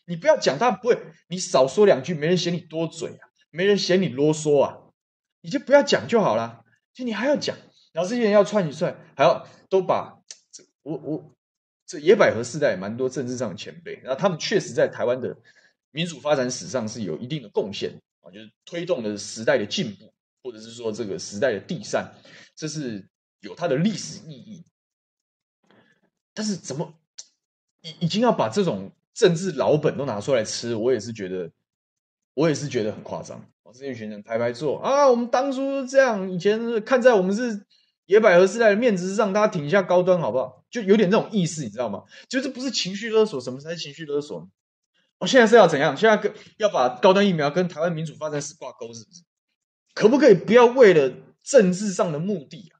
[0.05, 4.77] 你不要讲，他不会，你少说两句，没人嫌你多嘴啊，没人嫌你啰嗦啊。
[5.41, 7.55] 你就不要讲就好了，就你还要讲，
[7.93, 10.19] 然后这些人要串一串，还要都把
[10.51, 11.35] 这我我
[11.85, 15.37] 这野百合世代蛮多政治上的前辈，然后他们确实在台湾的
[15.91, 22.07] 民主发展史上是有一定的贡献啊，就是推动了时代的进步，或者是说这个时代的递嬗，
[22.55, 23.07] 这是
[23.41, 24.63] 有它的历史意义。
[26.33, 26.93] 但是怎么
[27.81, 31.51] 已已经要把这种政治老本都拿出来吃，我也是觉得，
[32.33, 33.43] 我也是觉得很夸张。
[33.63, 35.07] 我这一群人排排坐啊！
[35.07, 37.65] 我们当初这样，以前看在我们是
[38.05, 40.63] 野百合世代的面子上，大家挺一下高端好不好？
[40.71, 42.03] 就有点这种意思，你知道吗？
[42.27, 44.47] 就这不是情绪勒索，什么才是情绪勒索呢？
[45.19, 45.95] 我现在是要怎样？
[45.95, 49.21] 现在跟要把高端疫苗跟台湾民主发展史挂钩，是不是？
[49.99, 52.79] 可不可以不要为了政治上的目的啊，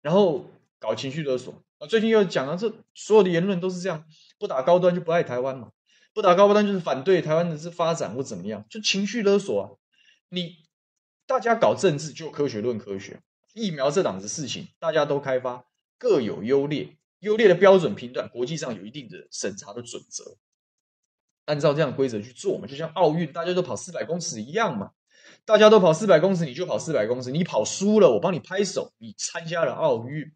[0.00, 1.60] 然后搞情绪勒索。
[1.78, 1.88] 啊？
[1.88, 4.04] 最近又讲了，这所有的言论都是这样，
[4.38, 5.72] 不打高端就不爱台湾嘛，
[6.14, 9.66] 不打高端就是反对台湾的这发展或怎么样，就情绪勒索啊！
[10.28, 10.58] 你
[11.26, 13.20] 大家搞政治就科学论科学，
[13.52, 15.66] 疫苗这档子事情大家都开发，
[15.98, 20.36] 各有优劣，优劣的标准评断，国际上有一定的审查的准则，
[21.46, 24.92] 按照这样规则去做嘛，就像奥运大家都跑四百公尺一样嘛，
[25.46, 30.32] 大家都跑四百公尺，你就跑四百公尺，你跑输了我帮你拍手，你参加了奥运，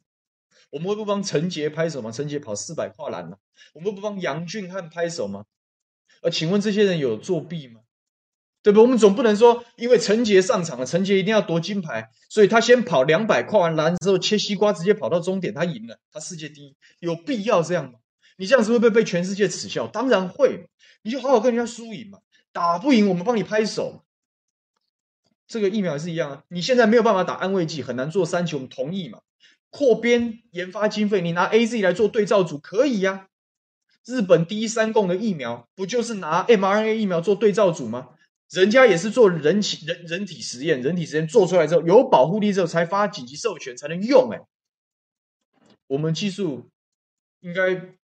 [0.70, 2.12] 我们会不帮陈杰拍手吗？
[2.12, 3.36] 陈杰跑四百跨栏了，
[3.74, 5.46] 我们会不帮杨俊汉拍手吗？
[6.22, 7.80] 而请问这些人有作弊吗？
[8.62, 8.82] 对不对？
[8.84, 17.98] 我们总不能说，因为陈杰上场了，陈杰一定要夺金牌，所以他先跑两百，跨完栏之后切西瓜，直接跑到终点，他赢了，他世界第一，有必要这样吗？
[18.36, 19.88] 你这样子会不会被全世界耻笑？
[19.88, 20.68] 当然会，
[21.02, 22.20] 你就好好跟人家输赢嘛，
[22.52, 24.04] 打不赢我们帮你拍手。
[25.50, 29.18] 这个疫苗也是一样啊，你现在没有办法打安慰剂，很难做三期，我们同意嘛？
[29.68, 33.26] 扩编研发经费，你拿 AZ 来做对照组可以呀、啊。
[34.06, 38.10] 日本第一三共的疫苗不就是拿 mRNA 疫苗做对照组吗？
[38.50, 44.30] 人家也是做人体人人体实验，人体实验做出来之后有保护力之后才发紧急授权才能用。
[44.32, 44.40] 哎，
[45.88, 46.70] 我们技术
[47.40, 47.94] 应该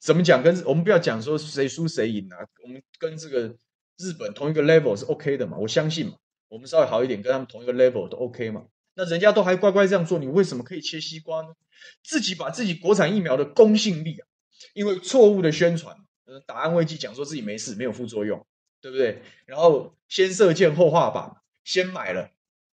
[0.00, 0.42] 怎么讲？
[0.42, 3.54] 跟我们不要讲说谁输谁赢啊，我们跟这个
[3.98, 5.56] 日本同一个 level 是 OK 的嘛？
[5.58, 6.14] 我相信嘛，
[6.52, 8.66] 我们稍微好一点，跟他们同一个 level 都 OK 嘛？
[8.94, 11.48] 那人家都还乖乖这样做，你为什么可以切西瓜呢？
[12.04, 14.28] 自己把自己国产疫苗的公信力啊，
[14.74, 15.96] 因为错误的宣传，
[16.46, 18.46] 打安慰剂讲说自己没事，没有副作用。
[18.82, 19.22] 对不对？
[19.46, 22.28] 然后先射箭后画靶，先买了，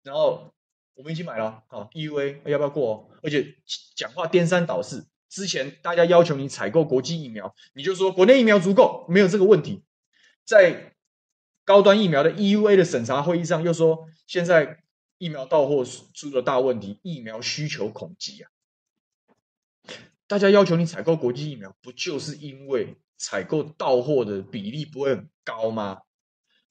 [0.03, 0.53] 然后
[0.95, 3.19] 我们已经买了，好，EUA 要不要过哦？
[3.21, 3.55] 而且
[3.93, 9.83] 讲话颠三倒四，之前大家要求你采购国际疫苗，你就说国内疫苗足够，没有这个问题。
[10.45, 10.95] 在
[11.67, 14.77] 高端疫苗的 EUA 的审查会议上，又说现在
[15.17, 18.47] 疫苗到货出了大问题，疫苗需求恐急啊！
[20.27, 26.03] 大家要求你采购国际疫苗，不就是因为采购到货的比例不会很高吗？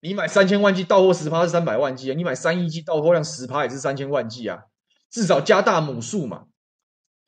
[0.01, 4.63] 你买三千万剂到货十趴是三百万剂啊，你买三亿剂到货量十趴也是三千万剂啊，
[5.11, 6.47] 至少加大母数嘛。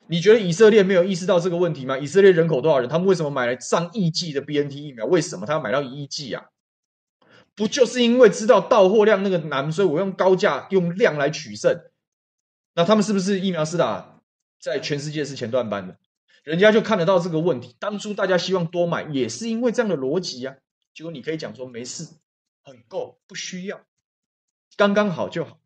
[0.07, 1.99] 你觉得以色列没有意识到这个问题吗？
[1.99, 2.89] 以色列人口多少人？
[2.89, 5.05] 他们为什么买了上亿剂的 BNT 疫苗？
[5.05, 6.45] 为什么他要买到一亿剂啊？
[7.59, 11.77] 不就是因为知道到货量那个难，所以我用高价用量来取胜？
[12.73, 14.21] 那他们是不是疫苗施打
[14.61, 15.97] 在全世界是前段班的？
[16.43, 17.75] 人家就看得到这个问题。
[17.77, 20.55] 当初大家希望多买，也是因为这样的逻辑啊。
[20.93, 22.07] 结果你可以讲说没事。
[22.63, 23.81] 很够，不需要，
[24.77, 25.59] 刚刚好就好。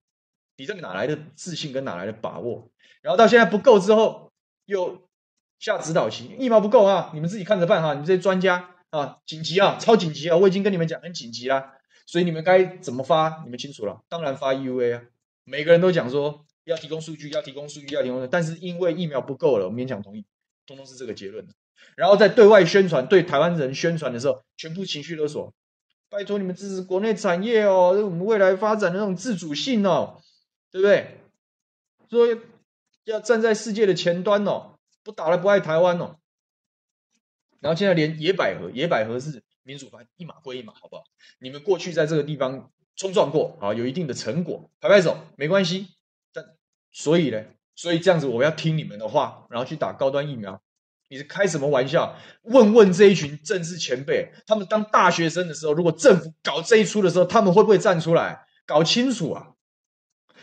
[0.55, 2.69] 你这个哪来的自信跟哪来的把握？
[3.01, 4.31] 然后到现在不够之后，
[4.65, 5.07] 又
[5.59, 7.93] 下指导棋，疫苗不够啊，你们自己看着办哈。
[7.93, 11.73] 你们这些专家啊，紧急啊，超紧急啊，我已经跟你们讲很紧急啦。
[12.05, 14.01] 所以你们该怎么发，你们清楚了。
[14.09, 15.03] 当然发 EUA 啊，
[15.43, 20.25] 每个人都讲说要提供数据，要提供数据，要提供，但是因为疫苗不够了，我勉强同意，
[20.65, 21.47] 通通是这个结论。
[21.95, 25.53] 然后在对外宣传，对台湾人宣传的时候，全部情绪勒索。
[26.09, 30.21] 拜托你们支持国内产业哦，我们未来发展的那种自主性哦，
[30.71, 31.17] 对不对？
[32.09, 32.27] 说
[33.05, 36.17] 要站在世界的前端哦，不打了不爱台湾哦。
[37.59, 41.03] 然后现在连野百合，野百合是民主派，一码归一码，好不好？
[41.39, 45.87] 你们过去在这个地方冲撞过啊，有一定的成果，拍拍手没关系。
[46.31, 46.45] 但
[46.91, 47.43] 所以呢，
[47.75, 50.61] 所以这样子我要听你们的话，然后去打高端疫苗。
[51.09, 52.17] 你是开什么玩笑？
[52.41, 59.51] 问问这一群政治前辈，他们当大学生的时候，如果政府搞这一出的时候，他们会不会站出来搞清楚啊？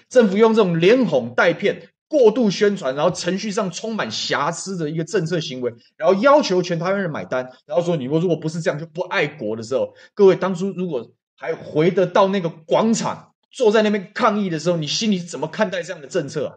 [0.09, 16.55] 政府用这种连哄带骗、过度宣传，然后程序上充满瑕疵的一个政策行为，然后要求全台湾人买单，然后说你如果不是这样就不爱国的时候，各位当初如果还回得到那个广场，坐在那边抗议的时候，你心里怎么看待这样的政策啊？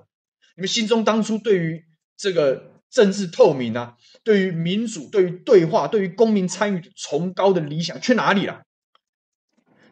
[0.57, 1.85] 你们心中当初对于
[2.17, 2.73] 这个？
[2.93, 8.61] 政治透明啊，对于民主、对于对话、对于公民参与的崇高的理想去哪里了？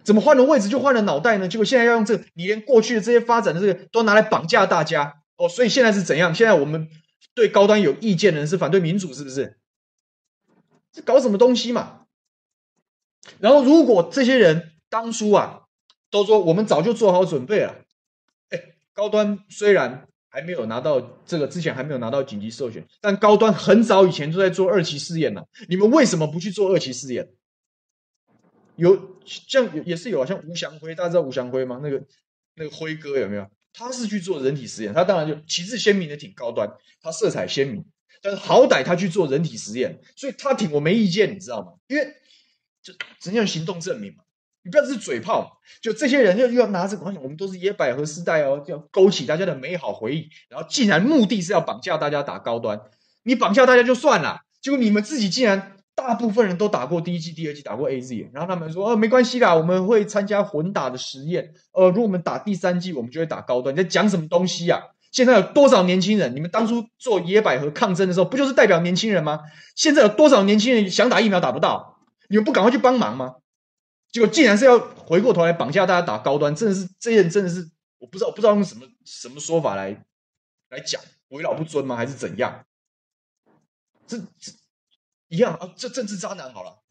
[0.03, 1.47] 怎么换了位置就换了脑袋呢？
[1.47, 5.49] 结果现在要用这个，你连过去的这些发展的这个都拿来绑架大家哦。
[5.49, 6.33] 所以现在是怎样？
[6.33, 6.89] 现在我们
[7.33, 9.57] 对高端有意见的人是反对民主，是不是？
[10.91, 12.05] 这搞什么东西嘛？
[13.39, 15.63] 然后如果这些人当初啊
[16.09, 17.85] 都说我们早就做好准备了，
[18.49, 18.59] 哎，
[18.93, 20.07] 高端虽然。
[20.33, 25.45] 还没有拿到这个，之前还没有拿到紧急授权，但高端很早以前就在做二期试验了。
[25.67, 27.27] 你们为什么不去做二期试验？
[28.77, 31.81] 有像也是有啊，像吴祥辉，大家知道吴祥辉吗？
[31.83, 32.01] 那个
[32.55, 33.45] 那个辉哥有没有？
[33.73, 36.69] 他是去做人体实验，他当然就旗帜鲜明的挺高端，
[37.01, 37.85] 他色彩鲜明，
[38.21, 41.73] 但是好歹他去做人体实验，所以他挺我没意见，你知道吗？
[41.87, 42.05] 因为
[42.81, 44.23] 就只能用行动证明嘛。
[44.63, 52.79] 你不要是嘴炮，就这些人又又要拿这个东西，我们都是野百合时代哦，要勾起大家的美好回忆，然后竟然目的是要绑架大家打高端，
[53.23, 64.81] 你绑架大家就算了，结果你们自己竟然大部分人都打过第一剂、第二剂，打过 AZ，然后他们说哦没关系啦，我们会参加混打的实验，呃，如果我们打第三剂，我们就会打高端，你在讲什么东西啊？
[65.11, 66.35] 现在有多少年轻人？
[66.35, 69.41] 你们当初做野百合抗争的时候，不就是代表年轻人吗？
[69.75, 71.99] 现在有多少年轻人想打疫苗打不到？
[72.29, 73.35] 你们不赶快去帮忙吗？
[74.11, 80.03] 结果竟然是要回过头来绑架大家打高端，真的是这些人真的是我不知道，我不知道用什么什么说法来
[80.69, 81.95] 来讲，为老不尊吗？
[81.95, 82.63] 还是怎样？
[84.07, 84.51] 这这
[85.31, 86.83] 一样啊，这政治渣男好了，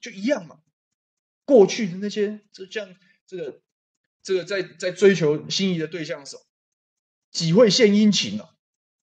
[0.00, 0.62] 就一样嘛。
[1.44, 2.94] 过去的那些，就像
[3.26, 3.60] 这个
[4.22, 6.42] 这个在在追求心仪的对象的时候，
[7.32, 8.54] 几会献殷勤啊？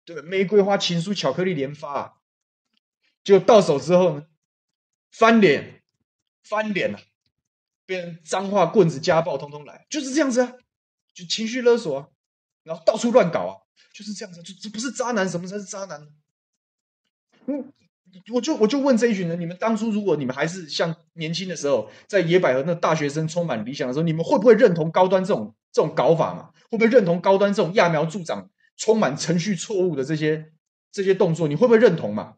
[0.06, 0.22] 对吧？
[0.22, 2.14] 玫瑰花、情书、巧克力连发啊，
[3.26, 4.26] 就到手之后呢，
[5.12, 5.84] 翻脸，
[6.42, 7.04] 翻脸了啊。
[7.86, 10.54] 变脏话、棍子、家暴，通通来，就是这样子啊，
[11.14, 12.08] 就情绪勒索啊，
[12.64, 13.54] 然后到处乱搞啊，
[13.94, 16.08] 就是这样子啊，就这不是渣男，什么才是渣男呢？
[17.48, 17.74] 嗯，
[18.34, 26.50] 我就我就问这一群人，你们当初如果你们还是像年轻的时候，在野百合那大学生充满理想的时候，你们会不会认同高端这种这种搞法嘛？
[26.70, 30.46] 会不会认同高端这种揠苗助长、充满程序错误的这些
[30.92, 31.48] 这些动作？
[31.48, 32.36] 你会不会认同嘛？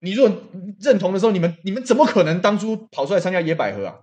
[0.00, 0.42] 你如果
[0.80, 4.00] 认同的时候，你们你们怎么可能当初跑出来参加野百合啊？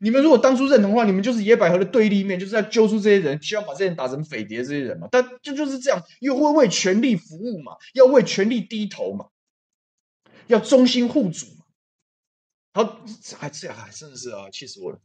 [0.00, 5.08] 你们如果当初认同的话，你们就是野百合的对立面，就是在揪出这些人，希望把这些人打成匪谍这些人嘛。
[5.10, 9.26] 但就就是这样，又会为权力服务嘛，要为权力低头嘛，
[10.48, 11.64] 要忠心护主嘛。
[12.74, 12.82] 好，
[13.40, 15.00] 哎，这还真的是啊，气死我了。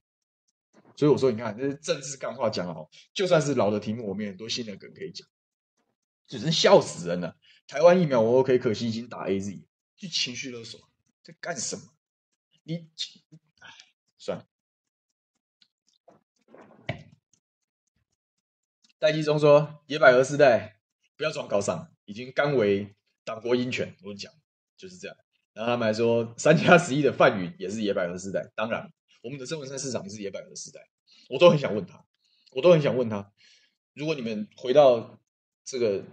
[0.96, 5.28] 所以我说，你看，这是政治干话讲的好，就算是老的题目，我们也很多新的梗可以讲。
[6.28, 7.38] 只是笑死人了。
[7.68, 9.66] 台湾疫苗我 OK，可惜已经打 AZ，
[9.96, 10.80] 就情绪勒索，
[11.24, 11.84] 在干什么？
[12.64, 12.76] 你，
[13.60, 13.70] 哎，
[14.18, 14.48] 算了。
[19.00, 20.80] 戴季中说：“野百合世代
[21.18, 24.32] 不要装高尚，已经甘为党国鹰犬。”我跟你讲
[24.78, 25.18] 就是这样。
[25.54, 28.91] 然后他们还说三加十一的范云也是野百合世代，当然
[29.22, 30.88] 我们的郑文山市长也是野百合世代，
[31.30, 32.04] 我都很想问他，
[32.51, 33.32] 我都很想问他，
[33.93, 35.20] 如果你们回到
[35.64, 36.04] 这个。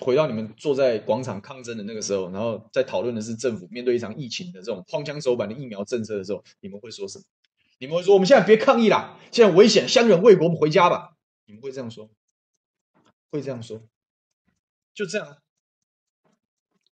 [0.00, 7.24] 回到你们坐在广场抗争的那个时候，然后在讨论的是政府面对一场疫情的这种荒腔走板的疫苗政策的时候，你们会说什么？
[7.80, 11.16] 你们会说我们现在别抗议啦，现在危险，相忍为国，我们回家吧。
[11.46, 12.08] 你们会这样说？
[13.30, 13.82] 会这样说？
[14.94, 15.38] 就这样。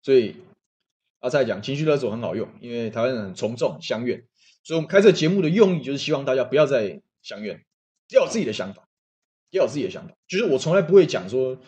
[0.00, 0.36] 所以
[1.24, 4.22] 阿蔡讲情绪勒索很好用，因为台湾人很从众相愿，
[4.62, 7.64] 所以我们开这节目的用意就是希望大家不要再相愿，
[8.10, 8.86] 要有自己的想法，
[9.48, 10.14] 要有自己的想法。
[10.28, 11.58] 就是我从来不会讲说。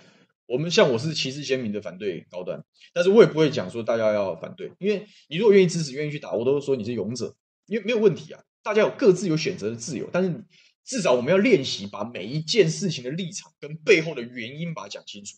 [0.49, 7.35] 我们像我是旗帜鲜明的反对高端，但是我也不会讲说大家要反对，因为你如果愿意支持、愿意去打，我都说你是勇者，
[7.67, 8.41] 因为没有问题啊。
[8.63, 10.45] 大家有各自有选择的自由，但是
[10.85, 15.37] 至少我们要练习把每一件事情的立场跟背后的原因把它讲清楚。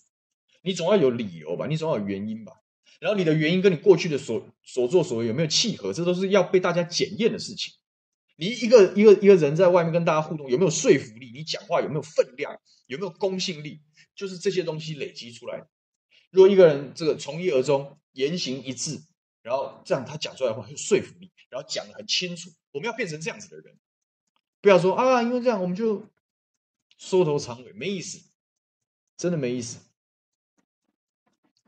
[0.60, 2.52] 你总要有理由吧，你总要有原因吧。
[2.98, 7.74] 然后你的原因跟你过去的所所作所为有没有契合，这都是要被大家检验的事情。
[8.36, 11.30] 你一个一个一个人在外面跟大家互动，有没有说服力？
[11.32, 12.60] 你讲话有没有分量？
[12.86, 13.80] 有没有公信力？
[14.14, 15.66] 就是这些东西累积出来。
[16.30, 19.00] 如果一个人这个从一而终，言行一致，
[19.42, 23.78] 然后这样他讲出来的话很有说服力，然后讲的很清楚，我们要变成这样子的人，
[24.60, 26.08] 不要说啊，因为这样我们就
[26.96, 28.20] 缩头藏尾，没意思，
[29.16, 29.78] 真的没意思。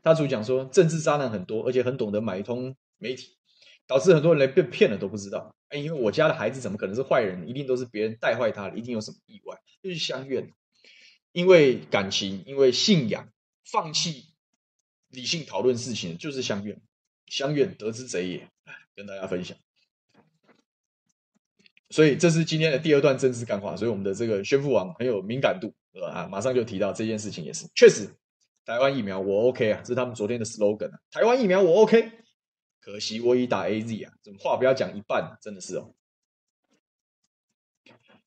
[0.03, 3.37] 他主讲说，政治渣男很多，而且很懂得买通媒体，
[3.87, 5.55] 导致很多人连被骗了都不知道。
[5.69, 7.47] 哎，因为我家的孩子怎么可能是坏人？
[7.47, 10.51] 一定都是别人带坏他的，一定有什么意外，就是相怨。
[11.31, 13.29] 因为感情，因为信仰，
[13.63, 14.25] 放弃
[15.09, 16.81] 理性讨论事情，就是相怨。
[17.27, 18.47] 相怨得之贼也。
[18.93, 19.57] 跟大家分享。
[21.89, 23.75] 所以这是今天的第二段政治干话。
[23.75, 25.73] 所以我们的这个宣父王很有敏感度，
[26.11, 28.09] 啊，马上就提到这件事情也是，确实，
[28.65, 30.99] 台湾疫苗我 OK 啊，这是他们昨天的 slogan 啊。
[31.11, 32.11] 台湾疫苗我 OK，
[32.79, 35.93] 可惜我已打 AZ 啊，怎么话不要讲一半，真的是哦。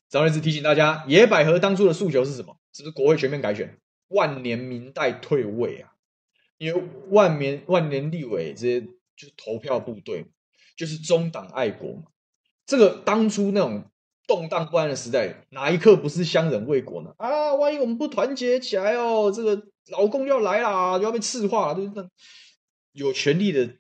[0.09, 2.57] 张瑞智提醒大家，野百合当初的诉求是什么？
[2.73, 3.79] 是不是国会全面改选，
[4.09, 5.93] 万年民代退位啊？
[6.59, 10.25] 因为万年万年立委这些就是投票部队，
[10.77, 12.05] 就是中党爱国嘛。
[12.67, 13.91] 这个当初那种
[14.27, 17.13] 动荡不安的时代，哪一刻不是乡人为国呢？
[17.19, 21.75] 啊，万一我们不团结起来哦，这个老公要来啦，就要被赤化了。
[21.75, 22.11] 就是
[22.93, 23.77] 有权力的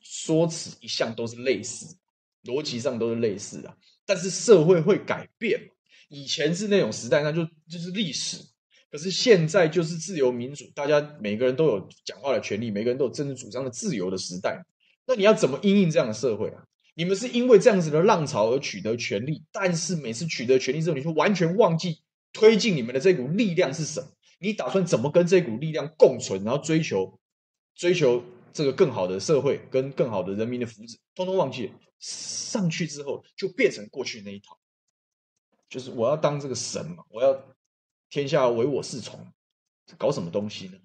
[0.00, 1.96] 说辞一向都是类似，
[2.44, 3.76] 逻辑上都是类似的，
[4.06, 5.60] 但是社会会改变。
[6.08, 8.38] 以前是那种时代，那就就是历史。
[8.90, 14.64] 可是现在就是自由民主，大家每个人都有讲话的权利，每个人都有政治主张的自由的时代。
[15.06, 16.62] 那你要怎么因应这样的社会啊？
[16.94, 21.98] 你们是因为这样子的浪潮而取得权利，但是每次取得权利之后，你就完全忘记
[22.32, 24.06] 推进你们的这股力量是什么？
[24.44, 27.18] 你打算怎么跟这股力量共存，然后追求
[27.74, 28.22] 追求
[28.52, 31.72] 这个更好的社会跟更好的人民的福祉，通通忘记。
[31.98, 34.58] 上去之后就变成过去那一套。
[35.70, 37.42] 就是我要当这个神嘛，我要
[38.10, 39.26] 天下唯我是从，
[39.96, 40.78] 搞什么东西呢？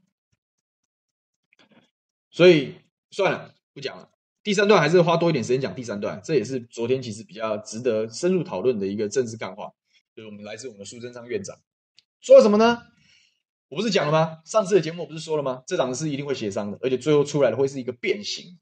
[2.31, 2.75] 所以
[3.11, 4.09] 算了，不讲了。
[4.41, 9.69] 第三段还是花多一点时间讲第三段，这也是昨天其实比较值得深入讨论的一个政治干话。
[10.15, 11.59] 就是我们来自我们的苏贞昌院长
[12.21, 12.81] 说了什么呢？
[13.69, 14.39] 我不是讲了吗？
[14.43, 15.63] 上次的节目我不是说了吗？
[15.65, 18.59] 这档是一定会协商的，而且最后出来的会是一个变形。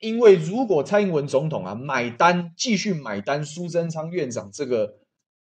[0.00, 4.98] 因为如果蔡英文总统啊买单，继续买单苏贞昌院长这个。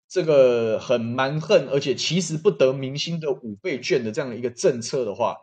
[0.08, 5.36] 这个很蛮横，而且其实不得民心的五倍券的这样的一个政策的话，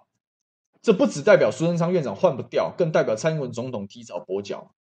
[0.80, 4.72] 这不只代表苏贞昌院长换不掉，更代表蔡英文总统提早跛脚。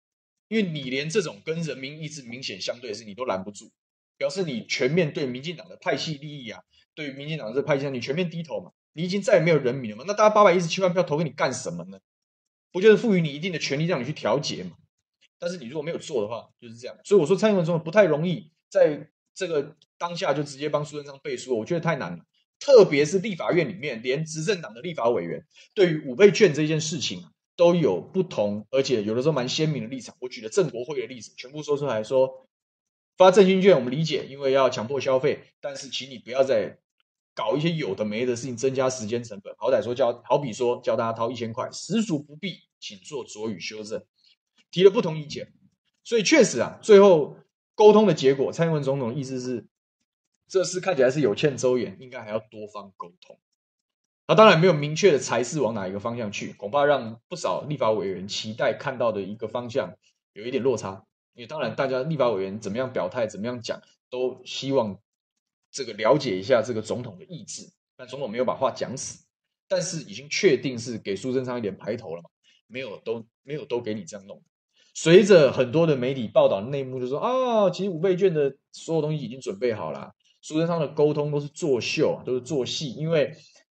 [0.48, 3.70] 因为你连这种跟人民意志明显相对的事你都拦不住，
[4.18, 6.60] 表示你全面对民进党的派系利益啊，
[6.94, 11.98] 对于民进党的这派系，你全面低头嘛，你已经再也没有人民了嘛，那大家八百一十七万票投给你干什么呢？
[12.72, 14.72] 不就是赋予你一定的权利让你去调节嘛？
[15.38, 16.96] 但是你如果没有做的话，就是这样。
[17.04, 19.10] 所以我说蔡英文总统不太容易在。
[19.32, 22.18] 这个当下就直接帮苏贞昌背书，我觉得太难了。
[22.58, 27.24] 特别是立法院里面，连执政党的立法委员对于五倍券这件事情
[27.56, 30.14] 都有不同，而且有的时候蛮鲜明的立场。
[30.18, 32.48] 我举了正国会的例子，全部说出来说，
[33.16, 36.76] 发振兴券我们理解，因为要强迫消费，但是请你不要再
[37.34, 39.54] 搞一些有的没的事情，增加时间成本。
[39.58, 44.04] 好歹说叫，好比说叫大家掏一千块，实属不必，请做酌予修正。
[44.70, 45.52] 提了不同意见，
[46.04, 47.36] 所以确实啊，最后。
[47.76, 49.66] 沟通的结果，蔡英文总统意思是，
[50.46, 53.38] 这事看起来是有欠周延，应该还要多方沟通。
[54.28, 59.94] 那当然没有明确的才是往哪一个方向去，恐怕让不少立法委员期待看到的一个方向
[60.34, 61.06] 有一点落差。
[61.32, 64.98] 因为当然，大家立法委员怎么样表态，怎么样讲，都希望
[65.70, 67.70] 这个了解一下这个总统的意志。
[67.96, 69.24] 但总统没有把话讲死，
[69.68, 72.30] 但是已经确定是给苏贞昌一点排头了嘛。
[72.66, 74.42] 没有都没有都给你这样弄。
[74.94, 83.36] 随着很多的媒体报道内幕，就说啊，其实五倍券的所有东西已经准备好了，苏贞昌的沟通都是作秀，都是做戏，因为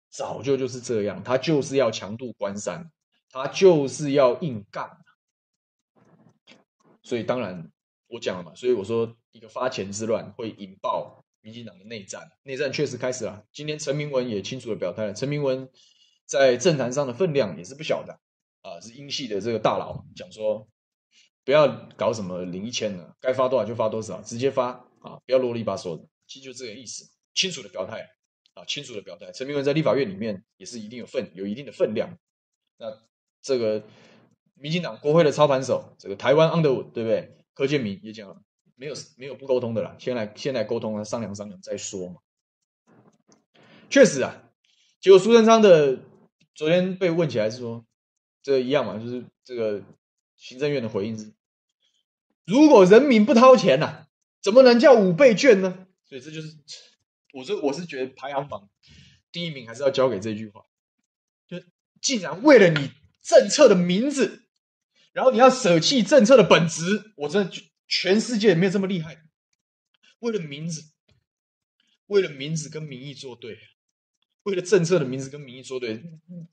[0.10, 2.92] 早就就是这样，他就是要强渡关山，
[3.30, 4.90] 他就是要硬干。
[7.02, 7.72] 所以当然
[8.08, 13.46] 我讲了嘛，所以我说一个发钱之乱会引爆民进党的内战，内战确实开始了。
[13.52, 15.70] 今天陈明文也清楚的表态了，陈明文
[16.26, 18.20] 在政坛上的分量也是不小的
[18.62, 20.68] 啊，是英系的这个大佬讲说。
[21.44, 21.68] 不要
[21.98, 24.68] 搞什么零一千了，该发多少就发多少，直接发
[25.00, 25.18] 啊！
[25.26, 28.08] 不要啰里吧嗦的，其实就这个意思，清楚的表态
[28.54, 29.32] 啊，清楚的表态。
[29.32, 32.16] 陈明文在立法院里面也是一定有分，有一定的分量。
[32.78, 32.96] 那
[33.42, 33.82] 这个
[34.54, 37.36] 民进党国会的操盘手，这个台湾 Underwood 对不对？
[37.56, 38.40] 柯建铭也讲了，
[38.82, 42.16] 没有没有不沟通的啦，先来先来沟通啊，商量商量再说嘛。
[43.92, 44.42] 确实啊，
[45.00, 46.00] 结果苏贞昌的
[46.56, 47.86] 昨天被问起来是说，
[48.42, 49.84] 这一样嘛，就是这个。
[50.36, 51.32] 行政院的回应是：
[52.46, 54.08] 如果人民不掏钱呐、啊，
[54.42, 55.86] 怎么能叫五倍券呢？
[56.04, 56.58] 所以这就是，
[57.34, 58.68] 我说我是觉得排行榜
[59.32, 60.66] 第一名还是要交给这句话，
[61.48, 61.62] 就
[62.02, 62.90] 既然为了你
[63.22, 64.42] 政策的名字，
[65.14, 67.52] 然后你要舍弃政策的本质，我真的
[67.92, 69.22] 全世界也没有这么厉害。
[70.20, 70.94] 为了名字，
[72.08, 73.60] 为了名字跟名义作对，
[74.44, 76.02] 为了政策的名字跟名义作对，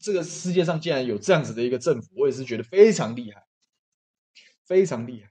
[0.01, 3.47] 这个世界上竟然有这样子的一个政府，我也是觉得非常厉害。
[4.65, 5.31] 非常厉害。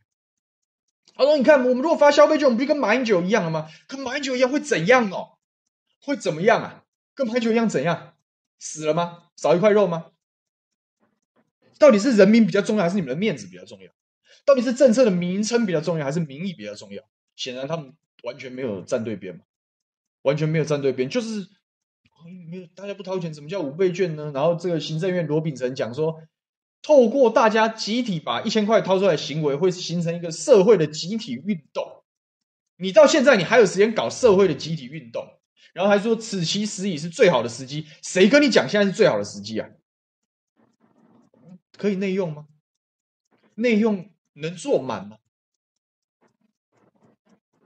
[1.13, 3.69] 他说：“你看，我们如果发消费券，我们不就跟马英九一样了吗？
[3.87, 5.37] 跟马英九一样会怎样哦？
[5.99, 6.85] 会怎么样啊？
[7.13, 8.15] 跟马英九一样怎样？
[8.57, 9.29] 死了吗？
[9.35, 10.11] 少一块肉吗？
[11.77, 13.91] 到底是人民比较重要，还是你们的面子比较重要？
[14.47, 17.03] 到底是政策的名称比较重要，还是民意比较重要？
[17.35, 17.93] 显然他们
[18.23, 19.41] 完全没有站对边嘛，
[20.21, 21.47] 完全没有站对边，就是
[22.49, 24.31] 没有大家不掏钱，怎么叫五倍券呢？
[24.33, 26.19] 然后这个行政院罗秉成讲说。”
[26.83, 32.03] 透过大家集体把一千块掏出来行为，会形成一个社会的集体运动。
[32.77, 35.27] 你到现在你还有时间搞社会的集体运动，
[35.73, 37.87] 然后还说此其时已是最好的时机。
[38.03, 39.67] 谁跟你讲现在是最好的时机啊？
[41.77, 42.47] 可以内用吗？
[43.55, 44.09] 内用
[44.41, 45.17] 能做满吗？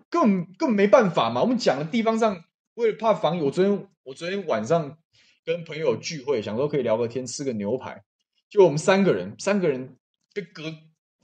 [0.09, 1.41] 更更没办法嘛。
[1.41, 2.43] 我们讲的地方上，
[2.74, 4.97] 为了怕防疫，我昨天我昨天晚上
[5.45, 8.03] 跟朋友聚会，想说可以聊个天，吃个牛排。
[8.49, 9.97] 就我们三个人，三个人
[10.34, 10.74] 被隔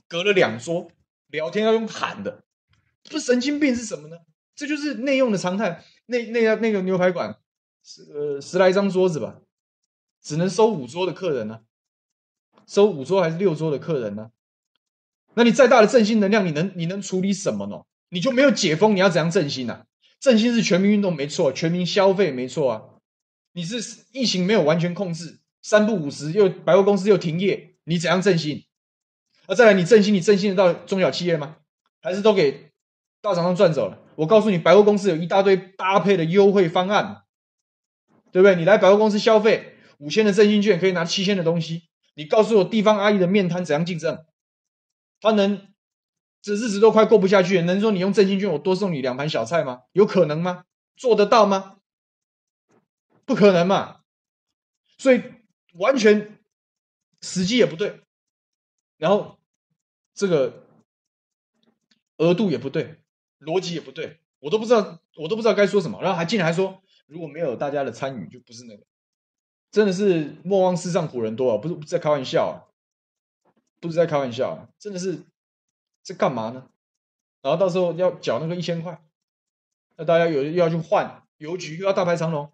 [0.08, 0.90] 隔了两桌
[1.26, 2.44] 聊天，要用喊的，
[3.02, 4.16] 这神经病是什么呢？
[4.54, 5.84] 这就是内用的常态。
[6.06, 7.38] 那那家那个牛排馆，
[7.84, 9.40] 十呃十来张桌子吧，
[10.22, 11.60] 只能收五桌的客人呢、
[12.66, 14.32] 收五桌还是六桌的客人呢、
[15.38, 17.82] 那你再大的振兴能量，你能你能处理什么呢？
[18.08, 19.82] 你就没有解封，你要怎样振兴呢、啊？
[20.18, 22.82] 振兴是全民运动没错，全民消费没错啊。
[23.52, 25.38] 你是疫情没有完全控制。
[25.62, 28.64] 三不五时，又百货公司又停业，你怎样振兴？
[29.46, 31.58] 啊，再来，你振兴，你振兴得到中小企业吗？
[32.02, 32.72] 还是都给
[33.22, 34.00] 大厂商赚走了？
[34.16, 37.22] 我告诉你，百货公司有一大堆搭配的优惠方案，
[38.32, 38.56] 对不对？
[38.56, 41.82] 你来百货公司消费，五千的振兴券可以拿七千的东西。
[42.16, 44.18] 你告诉我，地方阿姨的面摊怎样竞争？
[45.20, 45.68] 他能
[46.42, 49.82] 这日子都快过不下去，能说你用振兴券，我多送你两盘小菜吗？
[49.92, 50.64] 有可能吗？
[50.96, 51.78] 做得到吗？
[53.24, 54.00] 不可能嘛！
[54.98, 55.22] 所以。
[55.74, 56.40] 完全
[57.20, 58.00] 时机也不对，
[58.96, 59.38] 然后
[60.12, 60.64] 这个
[62.16, 62.96] 额度也不对，
[63.38, 66.00] 逻辑也不对，我都不知道，我都不知道该说什么。
[66.02, 68.82] 然后还竟然还说，如果没有大家的参与，就不是那个，
[69.70, 71.58] 真的是莫忘世上苦人多啊！
[71.58, 72.54] 不是不是在开玩笑啊，
[73.80, 75.22] 不是在开玩笑，真的是
[76.02, 76.68] 这干嘛呢？
[77.42, 79.00] 然后到时候要缴那个一千块，
[79.96, 82.50] 那大家有又要去换邮局，又要大排长龙，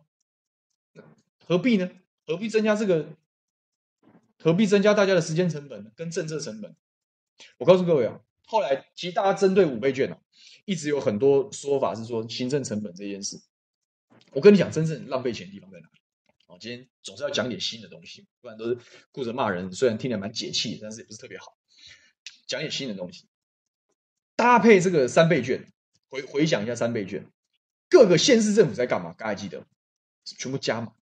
[1.47, 1.91] 何必呢？
[2.27, 3.09] 何必增加这个？
[4.39, 5.91] 何必增加大家的时间成本？
[5.97, 6.77] 跟政策成本？
[7.59, 10.19] 我告诉各位啊，后来其实大家针对五倍券啊，
[10.67, 13.41] 一直有很多说法是说行政成本这件事。
[14.33, 16.01] 我跟你讲，真正浪费钱的地方在哪里？
[16.47, 18.79] 哦，今天总是要讲点新的东西，不然都是
[19.13, 19.73] 顾着骂人。
[19.73, 21.57] 虽然听起来蛮解气，但是也不是特别好。
[22.47, 23.27] 讲点新的东西，
[24.37, 25.67] 搭配这个三倍券，
[26.09, 27.27] 回回想一下三倍券，
[27.89, 29.15] 各个县市政府在干嘛？
[29.17, 29.67] 大家记得？
[30.25, 30.93] 全部加码。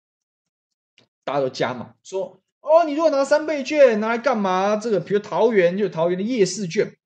[1.25, 4.77] 大家都加码，说哦，你如果拿三倍券拿来干嘛？
[4.77, 6.97] 这个比如桃园就桃园的夜市券，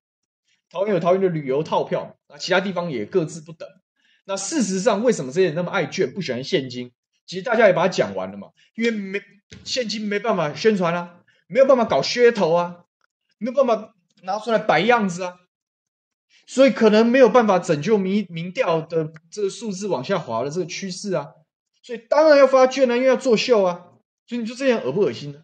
[0.69, 3.67] 桃园有桃园的旅游套票，那其他地方也各自不等。
[4.25, 6.91] 那事实上，为什么这些人那么爱券，不喜欢现金？
[7.27, 9.21] 其实大家也把它讲完了嘛，因为没
[9.63, 12.85] 现金没办法宣传啊，没有办法搞噱头啊，
[13.37, 15.35] 没有办法拿出来摆样子啊，
[16.47, 21.27] 所以可能没有办法拯救民民调的这个数字往下滑的这个趋势啊，
[21.83, 23.83] 所以当然要发券啊，因为要作秀啊。
[24.25, 25.39] 所以你说这样恶不恶心呢？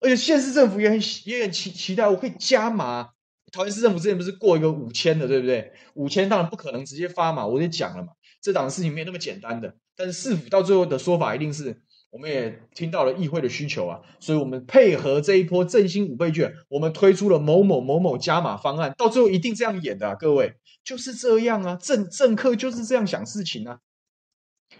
[0.00, 3.10] 而且县市政府也很也很期期待，我可以加码。
[3.50, 5.72] 桃园市政府之前不是过一个五千的，对不对？
[5.94, 8.12] 五千当然不可能直接发嘛，我也讲了嘛，
[8.42, 9.76] 这档事情没有那么简单的。
[9.98, 23.80] 但是市府到最后的说法一定是，我们也听到了议会的需求啊，所以我们配合这一波振兴五倍券，我们推出了某某某某加码方案，到最后一定这样演的啊，各位就是这样啊，政政客就是这样想事情啊。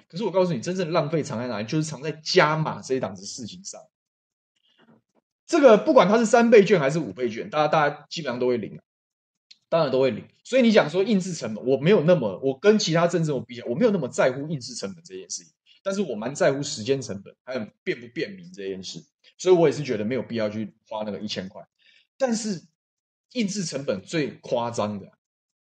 [0.08, 1.66] 可是我告诉你，真正浪费藏在哪里？
[1.66, 3.80] 就是藏在加码这一档子事情上。
[5.46, 8.78] 这个不管它是三倍券还是五倍券，大家大家基本上都会领，
[9.68, 10.24] 当然都会领。
[10.44, 15.52] 所以你讲说印制成本，我没有那么，我跟其他政治我比较，我没有那么在乎印制成本这件事情。
[15.82, 19.02] 但是我蛮在乎时间成本，还有便不便民这件事。
[19.38, 21.62] 所以我也是觉得没有必要去花那个一千块。
[22.18, 22.62] 但是
[23.32, 25.06] 印制成本最夸张的、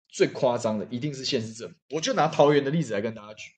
[0.10, 1.76] 最夸张的，一定是县市政府。
[1.92, 3.52] 我就拿桃园的例子来跟大家举。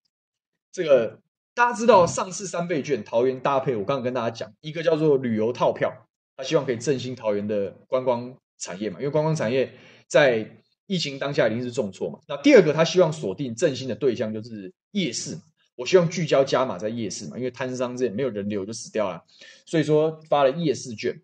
[0.72, 1.22] 这个
[1.54, 9.74] 大家知道，上市三倍券桃园搭配，我刚刚跟大家讲，一个叫做旅游套票，他希望可以振兴桃园的观光产业嘛，因为观光产业
[10.10, 10.46] 在
[10.88, 12.20] 疫情当下一定是重挫嘛。
[12.28, 15.38] 那第二个，他希望锁定振兴的对象就是夜市，
[15.76, 19.24] 我希望聚焦加码在夜市嘛，因为摊商这没有人流就死掉了，
[19.66, 21.22] 所以说发了夜市券。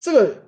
[0.00, 0.42] 这个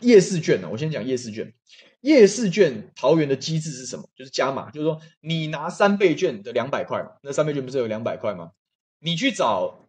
[0.00, 1.54] 夜市券呢，我先讲夜市券。
[2.00, 4.08] 夜市券桃园的机制是什么？
[4.16, 8.50] 就是加码，就是说你拿三倍券的两百块嘛，那三倍券不是有两百块吗？
[8.98, 9.86] 你去找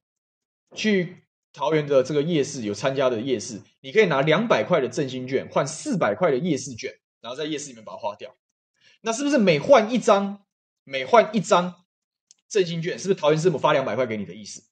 [0.76, 1.23] 去
[1.54, 6.92] 桃园的这个夜市有参加的夜市，你可以拿两百块的振兴券换四百块的夜市券，
[7.22, 8.36] 然后在夜市里面把它花掉。
[9.02, 10.44] 那是不是每换一张，
[10.84, 11.76] 每换一张
[12.50, 14.64] 振兴券，是不是桃园市政府发两百块给你的意思？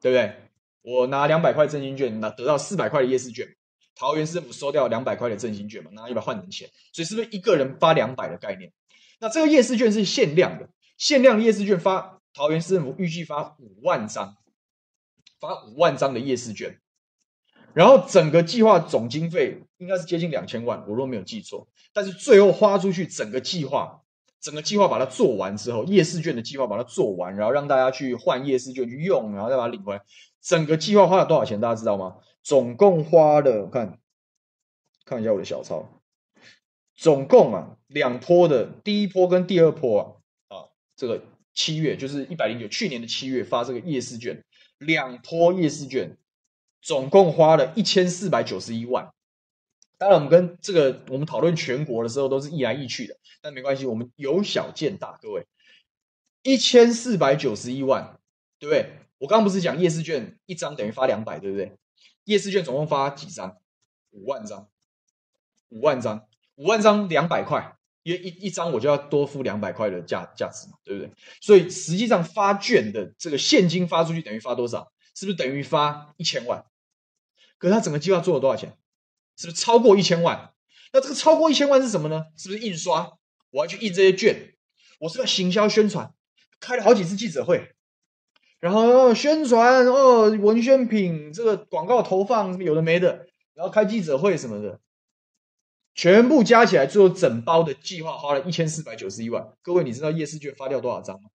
[0.00, 0.34] 对不对？
[0.82, 3.46] 我拿两百块振兴券，拿得到四百块的夜市券。
[3.94, 8.72] 桃园市政府收掉两百块的振兴券嘛，拿一百换成钱，所以是不是一个人发两百的概念？
[9.20, 14.34] 那这个夜市券是限量的，限量夜市券发桃园市政府预计发五万张，
[15.42, 16.78] 发五万张的夜市券，
[17.74, 21.66] 然后整个计划总经费应该是接近两千万，我若没有记错。
[21.92, 24.02] 但是最后花出去整个计划，
[24.40, 30.02] 整个计划把它做完之后，夜市券的计划把它做完，然后让大家去换夜市券去用，然后再把它领回来，
[30.40, 31.60] 整个计划花了多少钱？
[31.60, 32.18] 大家知道吗？
[32.44, 33.98] 总共花了，我看
[35.04, 36.00] 看一下我的小抄，
[36.94, 40.64] 总共啊两波的，第一波跟第二波啊，啊
[40.94, 41.20] 这个
[41.52, 44.42] 七月就是一百零九，去年的七月发这个夜市券，
[44.84, 46.16] 两波夜市券，
[46.80, 49.12] 总共花了一千四百九十一万。
[49.98, 55.46] 当然，我们跟这个我们讨论全国的时候都是一来一去的，但没关系，我们由小见大，各位，
[56.42, 58.18] 一千四百九十一万，
[58.58, 58.92] 对不对？
[59.18, 61.76] 我刚刚不是讲夜市券一张等于发两百，对不对？
[62.24, 63.56] 夜市券总共发几张？
[64.10, 64.68] 五万张，
[65.68, 66.26] 五万张，
[66.56, 71.12] 五万张两百块，因为一一张我就要多付两百块的价价值嘛，对不对？
[71.40, 74.92] 所以实际上发券的这个现金发出去等于发多少？
[75.14, 76.64] 是不是等于发一千万？
[77.58, 78.76] 可是他整个计划做了多少钱？
[79.36, 80.52] 是不是超过一千万？
[80.92, 82.26] 那这个超过一千万是什么呢？
[82.36, 83.12] 是不是印刷？
[83.50, 84.54] 我要去印这些券，
[84.98, 86.12] 我是不是要行销宣传？
[86.60, 87.74] 开了好几次记者会。
[88.60, 94.80] 然后宣传哦，文宣品这个广告投放有的没的，然后开记者会什么的，
[96.02, 99.56] 全部加起来，最后整包的计划花了一千四百九十一万。
[99.62, 101.30] 各位，你知道夜市券发掉多少张吗？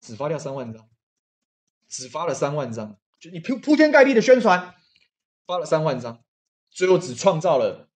[0.00, 0.88] 只发掉三万张，
[1.88, 4.74] 只发了三万张，就你铺铺天盖地的宣传，
[5.46, 6.24] 发了三万张，
[6.72, 7.88] 最后只创造了，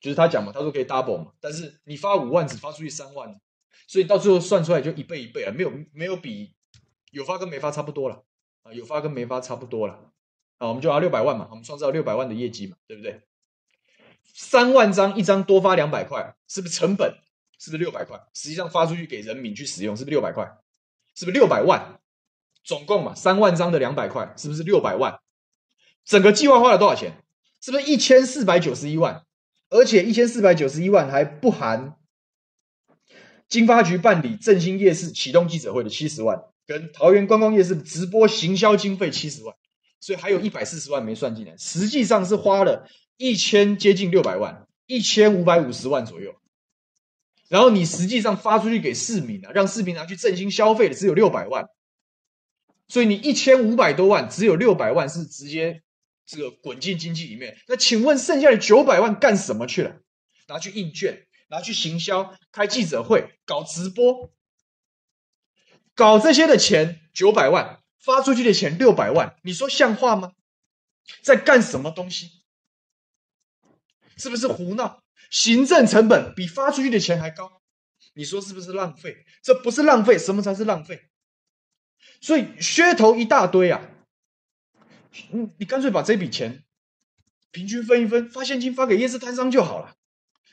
[0.00, 3.40] 就是他讲嘛，他说可以 double 嘛，但是你发五万只发出去三万，
[3.88, 6.54] 所以到最后算出来就一倍一倍啊，没有没有比。
[7.10, 8.22] 有发跟没发差不多了
[8.62, 10.12] 啊，有发跟没发差不多了
[10.58, 13.22] 啊，我们就拿六百万嘛，我们创造六百万的业绩嘛，对不对？
[14.32, 17.14] 三万张一张多发两百块，是不是成本？
[17.58, 18.18] 是不是六百块？
[18.34, 20.44] 实际上发出去给人民去使用，是不是六百块？
[21.14, 22.00] 是不是六百万？
[22.64, 25.20] 总共嘛，三万张的两百块，是不是六百万？
[26.04, 27.22] 整个计划花了多少钱？
[27.60, 29.24] 是不是一千四百九十一万？
[29.70, 31.96] 而且一千四百九十一万还不含
[33.48, 36.42] 经发局办理振兴夜市启动记者会的七十万。
[36.64, 39.54] 跟桃园观光夜市直播行销经费七十万，
[40.00, 46.34] 所以还有一百四十万没算进来，实际上是花了一千接近六百万，一千五百五十万左右。
[47.48, 51.66] 然后你实际上发出去给市民啊，让市民拿去振兴消费的只有六百万，
[52.88, 55.82] 所以你一千五百多万只有六百万是直接
[56.24, 57.58] 这个滚进经济里面。
[57.68, 59.96] 那请问剩下的九百万干什么去了？
[60.48, 64.32] 拿去印券，拿去行销，开记者会，搞直播。
[65.94, 70.32] 搞这些的钱九百万，发出去的钱六百万，你说像话吗？
[71.22, 72.41] 在干什么东西？
[74.22, 75.02] 是不是胡闹？
[75.30, 77.60] 行政成本比发出去的钱还高，
[78.14, 79.26] 你说是不是浪费？
[79.42, 81.08] 这不是浪费，什么才是浪费？
[82.20, 83.82] 所以噱头一大堆啊！
[85.32, 86.62] 嗯，你干脆把这笔钱
[87.50, 89.96] 平均分一分，发现金发给夜市摊商就好了，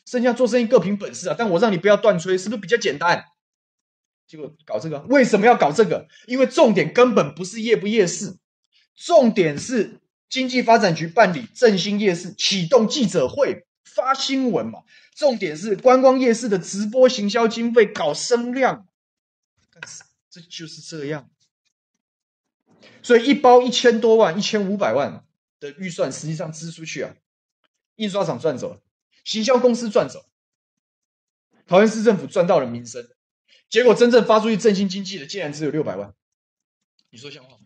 [0.04, 1.36] 剩下做生意各凭本事啊。
[1.38, 3.24] 但我让你不要断吹，是不是比较简单？
[4.26, 6.08] 结果搞这个，为什么要搞这个？
[6.26, 8.36] 因为重点根本不是夜不夜市，
[8.96, 10.00] 重点是
[10.30, 14.84] 经济发展局办理振兴夜市，启动记者会，发新闻嘛。
[15.16, 18.88] 重点是观光夜市的直播行销经费搞声量，
[20.30, 21.30] 这就是这样。
[23.02, 25.26] 所以一包一千多万、一千五百万
[25.60, 27.16] 的预算，实际上支出去啊，
[27.96, 28.82] 印刷厂赚走了，
[29.26, 30.26] 行销公司赚走，
[31.66, 33.06] 桃园市政府赚到了民生，
[33.68, 36.14] 结果真正发出去振兴经济的，竟然只有六百万。
[37.10, 37.66] 你说像话吗？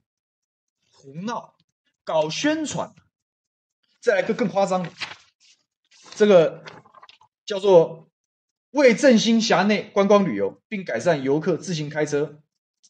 [0.89, 1.55] 胡闹，
[2.03, 2.93] 搞宣传。
[4.01, 4.91] 再来个更夸张的，
[6.15, 6.63] 这个
[7.45, 8.09] 叫做
[8.71, 12.39] 为振兴辖内观光旅游，并改善游客自行开车。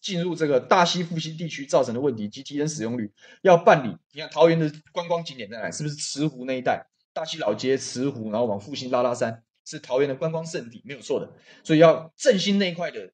[0.02, 3.10] 进入这个大溪复兴地区造成的问题及提升使用率，
[3.42, 3.96] 要办理。
[4.12, 5.72] 你看桃园的观光景点在哪？
[5.72, 6.86] 是不是慈湖那一带？
[7.14, 11.32] 大溪老街、慈湖，然后往复兴拉拉山，是桃园的观光胜地，没有错的。
[11.64, 13.14] 所以要振兴那一块的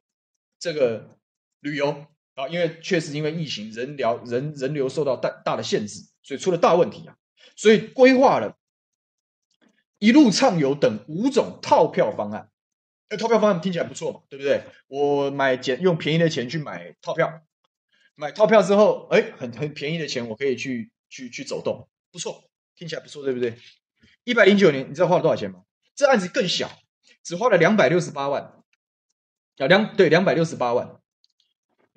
[0.57, 1.15] 这个
[1.59, 2.07] 旅游
[2.39, 7.17] 啊，因为确实因为疫情，人流人人流受到大大的限制，所以出了大问题啊。
[7.57, 8.57] 所以规划了
[9.97, 12.49] 一路畅游等五种套票方案。
[13.09, 14.63] 那套票方案听起来不错嘛，对不对？
[14.87, 17.41] 我买简用便宜的钱去买套票，
[18.15, 23.57] 买套票之后，哎，很很便宜的钱，我可以去去去走动，不错，听起来不错，对不对？
[24.23, 25.63] 一百零九年，你知道花了多少钱吗？
[25.95, 26.71] 这案子更小，
[27.21, 28.43] 只花了两百六十八万，
[29.57, 30.98] 啊，两对两百六十八万，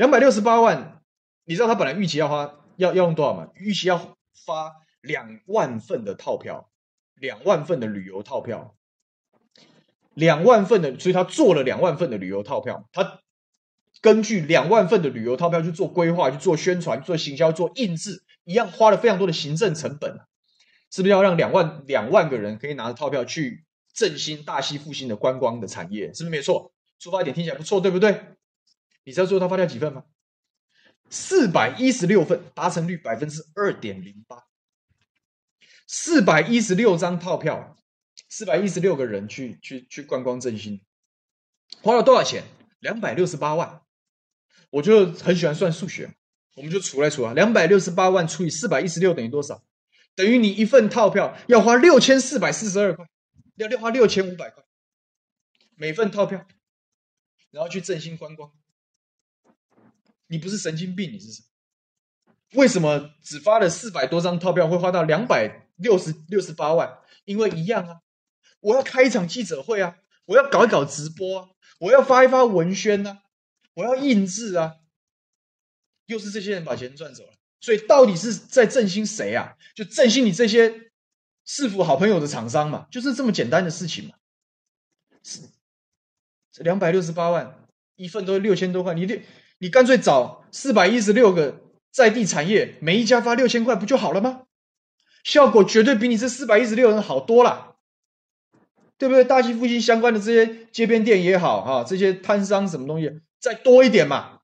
[0.02, 1.00] 两百六十八万，
[1.44, 3.50] 你知道他本来预期要花要要用多少吗？
[3.54, 6.72] 预期要发两万份的套票，
[7.14, 8.74] 两万份的旅游套票。
[10.14, 12.88] 两万份的，所以他做了两万份的旅游套票。
[12.92, 13.20] 他
[14.00, 20.18] 根据两万份的旅游套票去做规划、去做宣传、做行销、做印制，一样花了非常多的行政成本。
[20.90, 26.06] 是不是要让两万两万个人可以拿着套票去振兴大溪复兴的观光的产业？
[26.12, 26.72] 是不是没错？
[26.98, 28.20] 出发点听起来不错，对不对？
[29.04, 30.04] 你知道最后他发掉几份吗？
[31.10, 34.44] 四百一十六份，达成率百分之二点零八。
[35.86, 37.76] 四百一十六张套票。
[38.28, 40.80] 四百一十六个人去去去观光振兴，
[41.82, 42.44] 花了多少钱？
[42.80, 43.82] 两百六十八万。
[44.70, 46.14] 我就很喜欢算数学，
[46.54, 49.62] 我们就除来除啊，两百六十八万除以四百一十六等于多少？
[50.14, 53.06] 等于你一份套票要花六千四百四十二块，
[53.56, 54.64] 要要花六千五百块，
[55.74, 56.46] 每份套票，
[57.50, 58.50] 然后去振兴观光。
[60.32, 61.46] 你不是神经病，你是什么？
[62.54, 67.00] 为什么只发了四百多张套票会花到两百六十六十八万？
[67.26, 68.00] 因为一样啊。
[68.60, 69.98] 我要开一场记者会啊！
[70.24, 71.48] 我要搞一搞直播啊！
[71.80, 73.24] 我要发一发文宣啊！
[73.74, 74.76] 我要印制啊！
[76.06, 79.56] 又是这些人把钱赚走了，所以到底是在振兴谁啊？
[79.74, 80.92] 就振兴你这些
[81.44, 84.14] 市府好朋友的厂商嘛，就是这么简单的事情嘛。
[85.22, 87.66] 是两百六十八万
[87.96, 89.22] 一份都六千多块，你你
[89.62, 91.60] 你干脆找四百一十六个
[91.92, 94.42] 在地产业，每一家发六千块不就好了吗？
[95.22, 97.76] 效果绝对比你这四百一十六人好多了。
[98.98, 99.22] 对不对？
[99.22, 104.40] 大溪附近相关的这些街边店也好，哈，这些摊商什么东西再多一点嘛？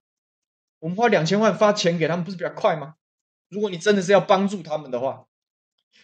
[0.79, 2.95] 我们花两千万发钱给他们，不是比较快吗？
[3.49, 5.25] 如果你真的是要帮助他们的话，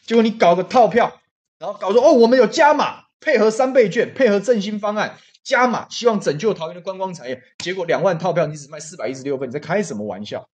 [0.06, 1.22] 结果你搞个套票，
[1.58, 7.42] 然后搞说哦，我们有加码，配合三倍券，配合振兴方案加码，希望拯救桃园的观光产业。
[7.60, 10.50] 结果两万套票你只卖四百一十六份，你在开什么玩笑？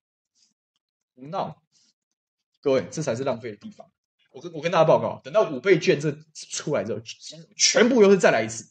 [1.15, 1.63] 胡闹！
[2.59, 3.89] 各位，这才是浪费的地方。
[4.31, 7.01] 我跟我跟大家报告，等到五倍券这出来之后，
[7.55, 8.69] 全部又是再来一次，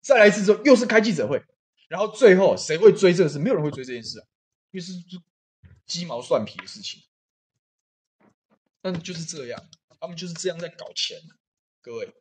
[0.00, 1.42] 再来一次之后又是开记者会，
[1.88, 3.38] 然后最后谁会追这个事？
[3.38, 4.26] 没有人会追这件事啊，
[4.72, 4.92] 因为是
[5.86, 7.00] 鸡毛蒜皮的事情。
[8.80, 9.68] 但就是这样，
[10.00, 11.16] 他们就是这样在搞钱，
[11.80, 12.12] 各位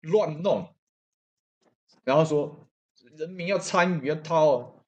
[0.00, 0.74] 乱弄，
[2.04, 2.68] 然后说
[3.16, 4.84] 人民要参与要掏，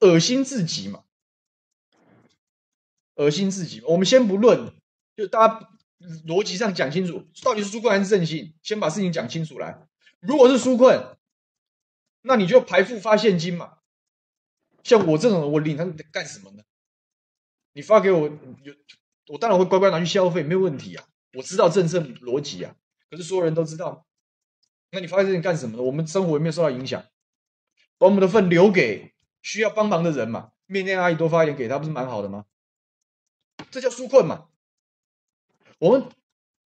[0.00, 1.04] 恶心至极嘛，
[3.14, 3.80] 恶心至极。
[3.82, 4.72] 我们先不论，
[5.16, 5.70] 就大家。
[6.26, 8.52] 逻辑上讲清楚，到底是纾困还是振兴？
[8.62, 9.88] 先把事情讲清楚来。
[10.20, 11.16] 如果是纾困，
[12.20, 13.78] 那你就排付发现金嘛。
[14.84, 16.62] 像我这种人，我领他干什么呢？
[17.72, 18.28] 你发给我，
[18.62, 18.74] 有
[19.28, 21.08] 我当然会乖乖拿去消费，没有问题啊。
[21.32, 22.76] 我知道政策逻辑啊，
[23.10, 24.06] 可是所有人都知道。
[24.90, 25.82] 那你发给这些干什么呢？
[25.82, 27.02] 我们生活有没有受到影响？
[27.98, 30.52] 把我们的份留给需要帮忙的人嘛。
[30.66, 32.44] 面店阿姨多发一点给他，不是蛮好的吗？
[33.70, 34.48] 这叫纾困嘛。
[35.78, 36.08] 我们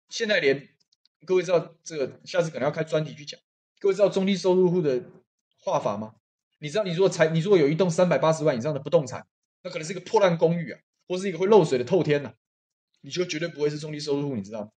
[0.09, 0.67] 现在连
[1.25, 3.39] 各位知道这个，下次可能要开专题去讲。
[3.79, 5.03] 各位知道中低收入户的
[5.59, 6.15] 画法吗？
[6.59, 9.25] 你知道，你如果财，你如果有一栋三百八十万以上的不动产，
[9.63, 12.33] 那可能是一个破烂公寓啊，或是一个会漏水的透天呐、
[13.01, 14.69] 你就绝对不会是中低收入户，你知道吗？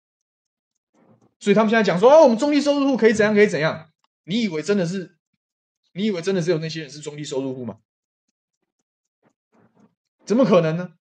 [1.40, 3.90] 所以他们现在讲说，哦，我们中低收入户可以怎样，可以怎样？
[4.24, 5.17] 你以为真的是？
[5.98, 7.78] 你以为真的只有那些人是中低收入户吗？
[10.24, 10.92] 怎么可能呢？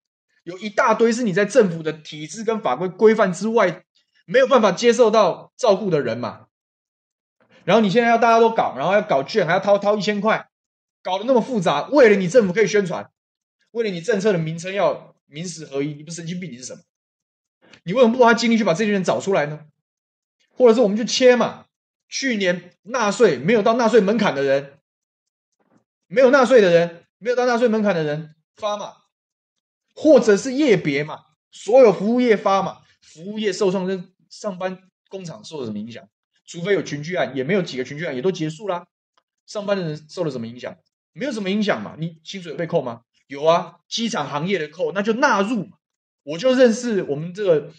[0.43, 3.83] 有一大堆是你在政府的体制跟法规规范之外，
[4.25, 6.47] 没有办法接受到照顾的人嘛。
[7.63, 10.49] 然后你现在要大家都搞，然后要搞券，还要掏掏一千块，
[11.03, 13.11] 搞得那么复杂，为了你政府可以宣传，
[13.69, 16.81] 为了你政策的名称要名实合一，你不神经病你是什么？
[17.83, 19.67] 你为什么不花精力去把这些人找出来呢？
[20.55, 21.65] 或者是我们去切嘛？
[22.09, 24.76] 去年纳税没有到纳税门槛的人，
[26.07, 28.93] 没有纳税的人，没有到纳税门槛的人发嘛？
[29.93, 31.19] 或者是业别嘛，
[31.51, 36.07] 所有服务业发嘛，服务业受创跟上班工厂受了什么影响？
[36.45, 38.87] 除非有群聚案，也没有几个群聚案，也都结束啦。
[39.45, 40.77] 上班的人受了什么影响？
[41.13, 41.95] 没有什么影响嘛。
[41.99, 43.01] 你薪水被扣吗？
[43.27, 45.77] 有啊，机场行业的扣，那就纳入嘛。
[46.23, 47.71] 我就认识我们这个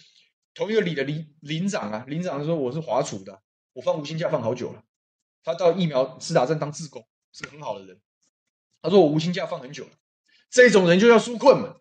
[0.54, 3.40] 同一个里的林林长啊，林长说我是华储的，
[3.74, 4.82] 我放无薪假放好久了。
[5.44, 7.98] 他到疫苗施打站当志工，是个很好的人。
[8.82, 9.90] 他说我无薪假放很久了，
[10.50, 11.76] 这种人就要纾困嘛。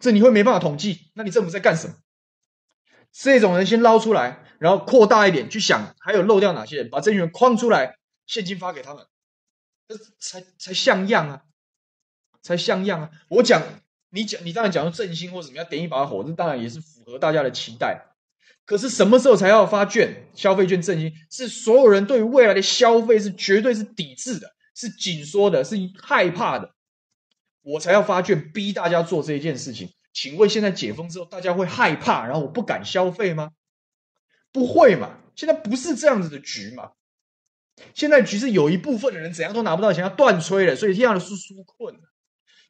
[0.00, 1.94] 这你会没办法统计，那你政府在干什么？
[3.10, 7.96] 这种人先捞出来，然后扩大一点去想，还有漏掉哪些人，把这群人框出来，
[8.26, 9.06] 现金发给他们，
[9.88, 11.42] 这才才像样啊，
[12.42, 13.10] 才像样啊！
[13.28, 13.62] 我讲
[14.10, 18.04] 你讲，你当然讲说振兴或怎么样，点一把火，这当然也是符合大家的期待。
[18.64, 20.28] 可是什么时候才要发券？
[20.34, 26.72] 消费券振兴是所有人对于未来的消费是绝对是抵制的，是紧缩的，是害怕的。
[27.62, 29.90] 我才要发券，逼大家做这一件事情。
[30.12, 33.50] 请问现在解封之后，大家会害怕，然后我不敢消费吗？
[34.52, 35.18] 不会嘛？
[35.34, 36.92] 现在不是这样子的局嘛？
[37.92, 41.96] 现在局是有一部分的人怎样都拿不到钱，要断炊了，所以这样的是纾困。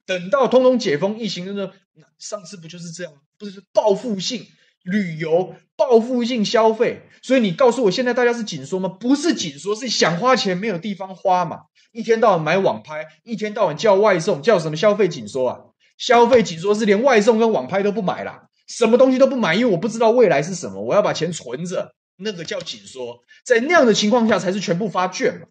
[0.06, 1.74] 等到通通解封，疫情真的，
[2.18, 3.12] 上次不就是这样？
[3.36, 4.46] 不是报复性
[4.82, 8.88] 旅游、报复性消费，所以你告诉我现在大家是紧缩吗？
[8.88, 11.62] 不是紧缩，是想花钱没有地方花嘛？
[11.92, 15.60] 一天到晚买网拍，一天到晚叫外送，叫什么消费紧缩啊？
[15.96, 23.24] 消费紧缩是连外送跟网拍都不买啦，什么东西都不买，因为我不知道未来是什么，我要把钱存着，那个叫紧缩。
[23.44, 25.46] 在那样的情况下，才是全部发券嘛。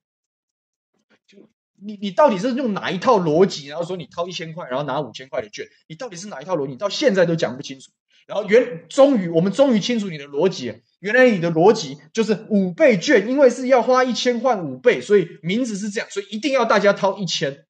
[1.28, 1.50] 就
[1.82, 3.68] 你你到底是用哪一套逻辑？
[3.68, 6.72] 然后说你掏一千块，然后拿五千块的券，你到底是哪一套逻辑？
[6.72, 7.92] 你到现在都讲不清楚。
[8.28, 17.66] 然后原终于我们终于清楚你的逻辑，原来你的逻辑就是五倍券，因为是要花一千换五倍，所以名字是这样，所以一定要大家掏一千，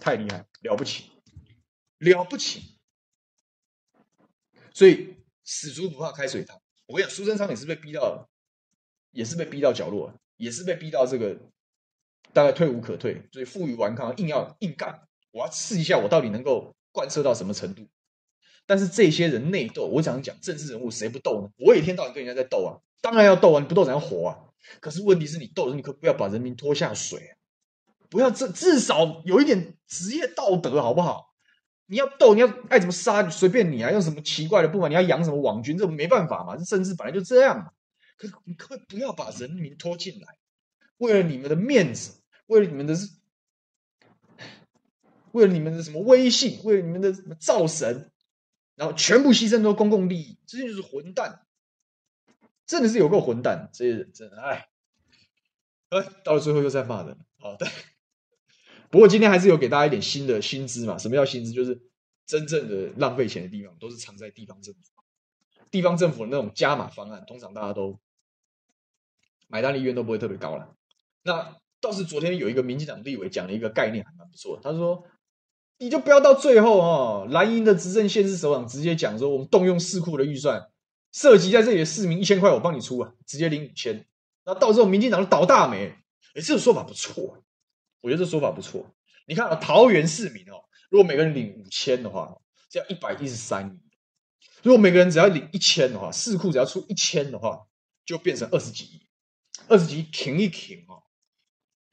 [0.00, 1.10] 太厉害，了不起，
[1.98, 2.62] 了不起。
[4.72, 6.56] 所以死猪不怕开水烫，
[6.86, 8.28] 我跟你讲，苏贞昌也是被逼到，
[9.10, 11.36] 也是被逼到角落，也是被逼到这个
[12.32, 15.02] 大概退无可退，所以负隅顽抗，硬要硬干，
[15.32, 17.88] 我要试一下我到底能够贯彻到什么程度。
[18.66, 21.50] 但是这些人内斗，我想讲政治人物谁不斗呢？
[21.58, 24.38] 我一天到晚跟人家在斗啊，当然要斗啊，你不斗怎样活啊？
[24.80, 27.36] 可是问题是你斗的时候，你可不要把人民拖下水，
[28.08, 31.34] 不要至至少有一点职业道德好不好？
[31.86, 37.70] 你要斗，你要爱怎么杀随便你啊，用什么奇怪的不管，你要养什么网军，这没办法嘛，这政治本来就这样嘛。
[38.16, 40.38] 可是你可不可以不要把人民拖进来？
[40.96, 42.96] 为了你们的面子，为了你们的，
[45.32, 48.10] 为了你们的什么威信，为了你们的什么造神？
[48.76, 51.46] 然后全部牺牲都公共利益，这些就是混蛋，
[52.66, 54.68] 真的是有够混蛋，这些人真的哎，
[55.90, 57.68] 哎，到了最后又在骂人，好的。
[58.90, 60.98] 不过今天还是有给大家一点新的薪资嘛？
[60.98, 61.52] 什么叫薪资？
[61.52, 61.82] 就是
[62.26, 64.80] 真正的浪费钱的地方都是藏在地方政府，
[65.70, 68.00] 地方政府的那种加码方案，通常大家都
[69.46, 70.74] 买单的意愿都不会特别高了。
[71.22, 75.06] 那倒是昨天有一个民进党立委讲了一个概念，还蛮不错，他说。
[75.84, 80.70] 你就不要到最后哦，蓝营的执政县市首长直接讲说，我们动用市库的预算，
[81.12, 84.06] 涉及在这里的市民一千块，我帮你出啊，直接领五千。
[84.46, 85.94] 那到时候民进党就倒大霉，
[86.32, 87.44] 哎，这个说法不错，
[88.00, 88.94] 我觉得这说法不错。
[89.26, 92.34] 你看啊，桃园市民哦，如果每个人领五千的话，
[92.70, 93.78] 只要一百一十三亿；
[94.62, 97.66] 如果每个人只要领一千的话，市库只要出一千的话，
[98.06, 99.02] 就变成二十几亿，
[99.68, 101.02] 二十几亿停一停哦，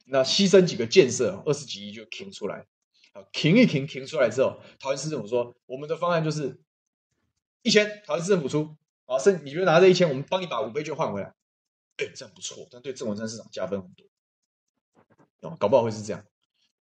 [0.06, 2.64] 那牺牲几个建设，二十几亿就停出来。
[3.12, 6.58] 啊，停一停，停出来之后，桃园市政府说，我们的方案就是
[7.62, 11.34] 一千，桃园市政府出，啊，剩你就拿这一千，我们帮你把五倍券换回来，
[11.98, 14.06] 哎，这样不错，但对郑文灿市长加分很多，
[15.48, 16.24] 哦，搞不好会是这样，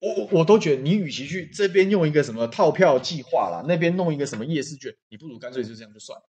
[0.01, 6.29] 我我我都觉得，你与其去这边用一个什么套票计划啦，那边弄一个什么夜市券，你不如干脆就这样就算了，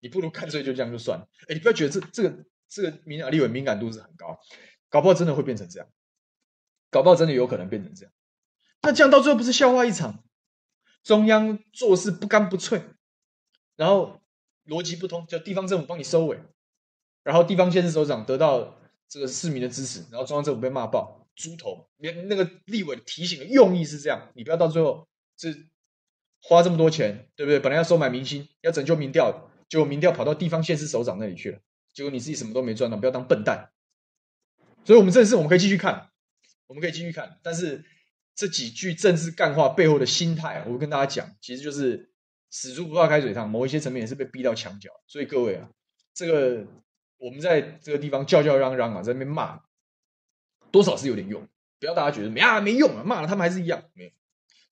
[0.00, 4.38] 你不如干脆就这样就算了，哎，你不要觉得这这个这个民调立委敏感度是很高，
[4.90, 5.88] 搞不好真的会变成这样，
[6.90, 8.12] 搞不好真的有可能变成这样。
[8.82, 10.22] 那这样到最后不是笑话一场？
[11.02, 12.82] 中央做事不干不脆，
[13.76, 14.20] 然后
[14.66, 16.38] 逻辑不通，叫地方政府帮你收尾，
[17.22, 21.88] 然后地方县市首长得到这个市民的支持，然后中央政府被骂爆，猪头。
[21.96, 25.08] 连那个立委提醒的用意是这样，你不要到最后
[25.38, 25.66] 是
[26.42, 27.58] 花这么多钱，对不对？
[27.58, 31.58] 本来要收买民心，要拯救民调，结果民调跑到地方县市首长那里去了，
[31.94, 33.70] 结果你自己什么都没赚到，不要当笨蛋。
[34.84, 36.10] 所以，我们这次我们可以继续看，
[36.66, 37.84] 我们可以继续看，但是
[38.38, 42.12] 这几句政治干话背后的心态，我跟大家讲，其实就是
[42.50, 44.90] 死猪不怕开水烫，某一些层面也是被逼到墙角。
[45.08, 45.68] 所以各位啊，
[46.14, 46.64] 这个
[47.16, 49.60] 我们在这个地方叫叫嚷嚷啊，在那边骂，
[50.70, 51.48] 多少是有点用，
[51.80, 54.10] 不要大家觉得没啊没用啊，骂了他们还是一样没有。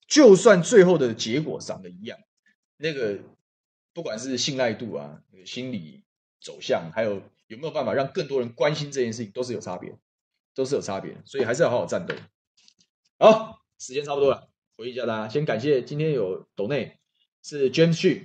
[0.07, 2.17] 就算最后的结果长得一样，
[2.77, 3.19] 那个
[3.93, 6.05] 不管是信赖度啊、心理
[6.39, 9.93] 走向，还有有没有办法让更多人关心这件事情，都是有差别。
[10.55, 12.15] 都是有差别，所以还是要好好战斗。
[13.19, 14.47] 好，时间差不多了，
[14.77, 15.27] 回忆一下大家。
[15.27, 16.99] 先感谢今天有斗内
[17.41, 18.21] 是 James Xu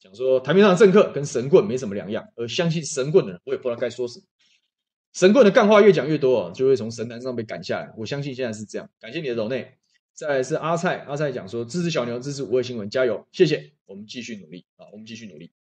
[0.00, 4.24] 讲说台面上的政客跟神棍没什么两样，而相信神棍的人，我也不知道该说什么。
[5.12, 7.94] 神棍的干话越讲越多，就会从神坛上被赶下来。
[7.96, 8.90] 我相信现在是这样。
[8.98, 9.76] 感谢你的斗内。
[10.12, 13.72] 再来是阿蔡，阿蔡讲说支持小牛，支持五位新闻，加油，谢谢。
[13.86, 15.52] 我们继续努力啊，我们继续努力。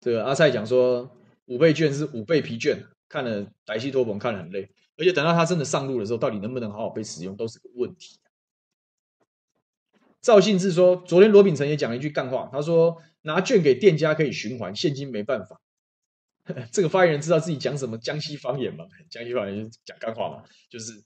[0.00, 1.10] 这个阿蔡讲说
[1.46, 2.86] 五倍券是五倍疲倦。
[3.08, 8.18] 看了歹戏托棚，看了很累，而且等到他真的上路的时候，到底能不能好好被使用，都是个问题。
[10.22, 15.60] 赵信志说，昨天罗秉成也讲了一句干话，他说拿券给店家可以循环，现金没办法。
[16.72, 18.86] 这个发言人知道自己讲什么江西方言吗？
[19.10, 20.44] 江西方言讲干话吗？
[20.70, 21.04] 就是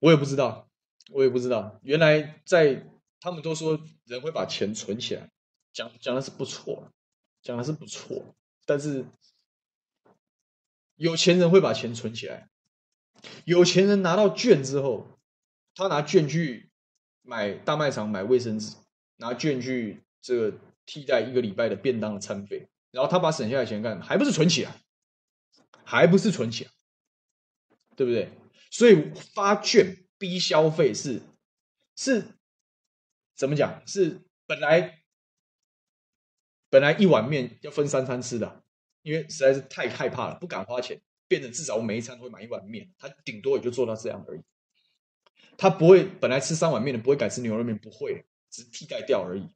[0.00, 0.68] 我也不知道，
[1.10, 1.80] 我也不知道。
[1.82, 2.86] 原来在
[3.20, 5.30] 他们都说人会把钱存起来，
[5.72, 6.92] 讲讲的是不错，
[7.42, 8.34] 讲的是不错，
[8.66, 9.06] 但是。
[11.00, 12.48] 有钱人会把钱存起来，
[13.44, 15.06] 有钱人拿到券之后，
[15.74, 16.70] 他拿券去
[17.22, 18.76] 买大卖场买卫生纸，
[19.16, 24.74] 拿券去这个替代一个礼拜的便当的餐费，然后他把省下的钱干，还不是存起来，
[25.84, 26.70] 还不是存起来，
[27.96, 28.30] 对不对？
[28.70, 31.22] 所以发券逼消费是
[31.96, 32.24] 是
[33.34, 33.82] 怎么讲？
[33.86, 35.02] 是本来
[36.70, 38.62] 本来一碗面要分三餐吃的。
[39.02, 44.40] 因为实在是太害怕了，不敢花钱，变成至少我每一餐都会买一碗面，他顶多也就做到这样而已。
[45.56, 49.48] 他不会本来吃三碗面的，不会改吃牛肉面，不会，只是替代掉而已，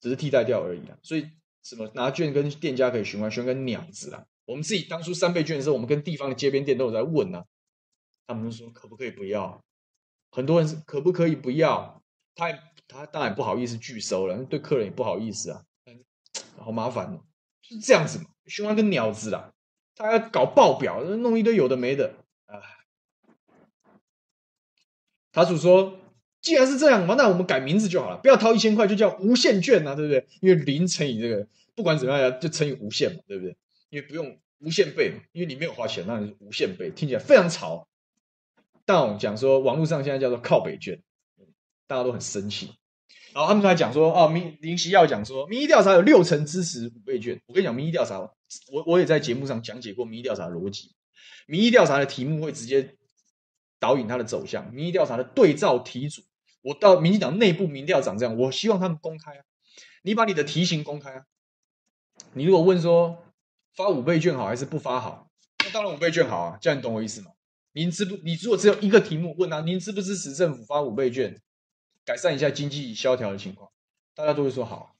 [0.00, 0.98] 只是替代掉而已啊。
[1.02, 1.28] 所以
[1.62, 4.26] 什么拿券跟店家可以循环，循环跟鸟子啊。
[4.44, 7.46] 我们自己当初三倍券的时候，我们跟地方的街边店都有在问啊，
[8.26, 9.64] 他们都说可不可以不要？
[10.30, 12.02] 很多人是可不可以不要？
[12.34, 12.52] 他
[12.86, 15.64] 他当然不好意思拒收了，对客人也不好意思啊，
[16.58, 17.24] 好麻烦哦。
[17.62, 18.26] 是这样子嘛？
[18.44, 19.53] 循环跟鸟子啦，
[19.96, 22.14] 他要搞报表，弄一堆有的没的
[22.46, 22.60] 啊。
[25.32, 25.98] 塔主说，
[26.40, 30.26] 既然是这样嘛，那我们改名字就好了，不要掏一千块，就叫无限券啊，对不对？
[30.40, 33.56] 因为零乘以这个，不管怎么样，就乘以无限嘛，对不对？
[33.90, 37.86] 因为不用无限倍嘛，因为你没有花钱，那是无限倍，听起来非常潮。
[38.84, 41.00] 但我们讲说，网络上现在叫做靠北券，
[41.86, 42.74] 大家都很生气。
[43.32, 47.40] 然后他们还讲说，哦，民林奇耀讲说，民意调查有六成支持五倍券。
[47.46, 48.30] 我跟你讲，民意调查，
[48.72, 50.94] 我我也在节目上讲解过民意调查的逻辑。
[51.46, 52.96] 民意调查的题目会直接
[53.78, 54.72] 导引它的走向。
[54.72, 56.22] 民意调查的对照题组，
[56.62, 59.44] 我到民进党内部民调长这样，我希望他们公开啊。
[60.02, 61.24] 你把你的题型公开啊。
[62.32, 63.24] 你如果问说
[63.74, 65.28] 发五倍券好还是不发好，
[65.64, 66.58] 那当然五倍券好啊。
[66.60, 67.32] 这样你懂我意思吗？
[67.72, 68.16] 您支不？
[68.18, 71.40] 你如果只有一个题目问他，您支不支持政府发五倍券？
[72.04, 73.70] 改善一下经济萧条的情况，
[74.14, 74.93] 大家都会说好。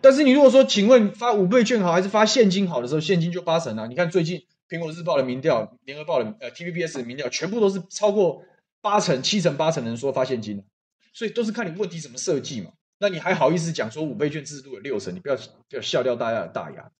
[0.00, 3.86] 但是你如果说，请问发五倍券好还是发现金好的时候，现金就八成啊。
[3.86, 8.44] 你看最近苹果日报的民调、联合报的呃 TVBS 的民调，全部都是超过
[8.80, 10.64] 八成、七成、八成的人说发现金。
[11.12, 12.70] 所以都是看你问题怎么设计嘛。
[12.98, 15.14] 那你还好意思讲说五倍券制度有六成？
[15.14, 16.90] 你不要不要笑掉大家的大牙，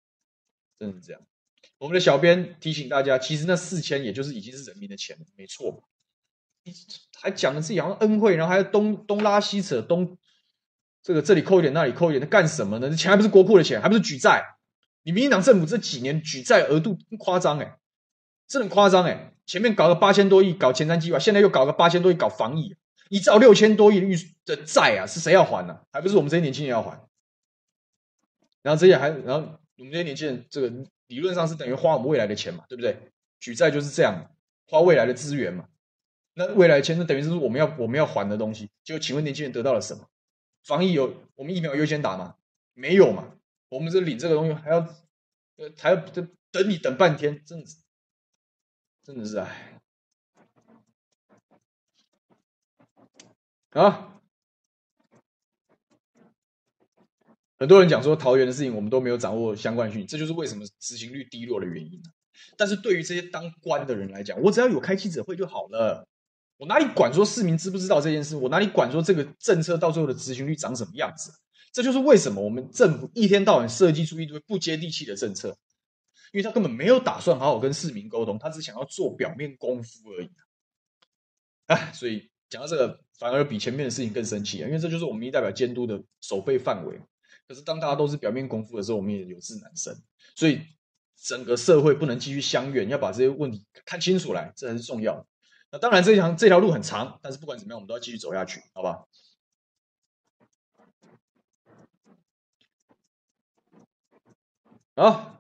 [0.79, 1.23] 真的是这样。
[1.79, 5.85] 我们的小编提醒大家，其实那四千也就是已经是人民的钱了，没错。
[7.17, 10.18] 还讲的自己好像恩惠，然后还东东拉西扯，东
[11.09, 12.91] 这个这里扣一点，那里扣一点，那干什么呢？
[12.91, 14.45] 这钱还不是国库的钱，还不是举债？
[15.05, 17.79] 你民进党政府这几年举债额度夸张哎，
[18.47, 19.33] 真的夸张哎！
[19.47, 22.77] 前面搞个八千多亿搞前瞻计划，现在又搞个八千多亿搞防疫，
[23.09, 24.01] 一兆六千多亿
[24.45, 27.01] 的债啊，是谁要还呢、还不是我们这些年轻人要还？
[28.61, 30.71] 然后这些还，然后我们这些年轻人，这个
[31.07, 32.99] 理论上是等于花我们未来的钱嘛，对不对？
[33.41, 34.31] 举债就是这样，
[34.67, 35.65] 花未来的资源嘛。
[36.35, 40.05] 那未来的钱就等于是我们要我们要还的东西，就请问年轻人得到了什么？
[40.69, 42.37] 防疫有我们疫苗优先打吗？
[42.75, 43.35] 没有嘛？
[43.71, 44.81] 我们这领这个东西还要
[45.57, 47.79] 呃还要等等你等半天，真的是
[49.03, 49.81] 真的是哎。
[53.71, 54.21] 啊，
[57.59, 62.03] 很多人讲说桃园的事情我们都没有掌握相关讯息，这就是为什么执行率低落的原因。
[62.59, 66.07] 但是对于这些当官的人来讲，我只要有开记者会就好了，
[66.59, 68.37] 我哪里管说市民知不知道这件事？
[68.37, 71.33] 我哪里管说这个政策到最后的执行率长什么样子？
[71.73, 75.57] 这就是为什么我们政府一天到晚设计出一堆不接地气的政策，
[76.33, 80.31] 因为他根本没有打算好好跟市民沟通，他只想要做表面功夫而已。
[81.67, 84.67] 哎，所以讲到这个，反而比前面的事情更生气啊！
[84.67, 86.99] 因为这就是我们一代表监督的守备范围。
[87.47, 89.95] 可是当大家都是表面功夫的时候，我们也有志难生。
[90.35, 90.63] 所以
[91.23, 95.27] 整个社会不能继续相怨，要把这些问题看清楚来，这才是重要的。
[95.71, 99.05] 那当然，这条这条路很长，但是不管怎么样，我们都要继续走下去，好吧？
[104.97, 105.39] 好，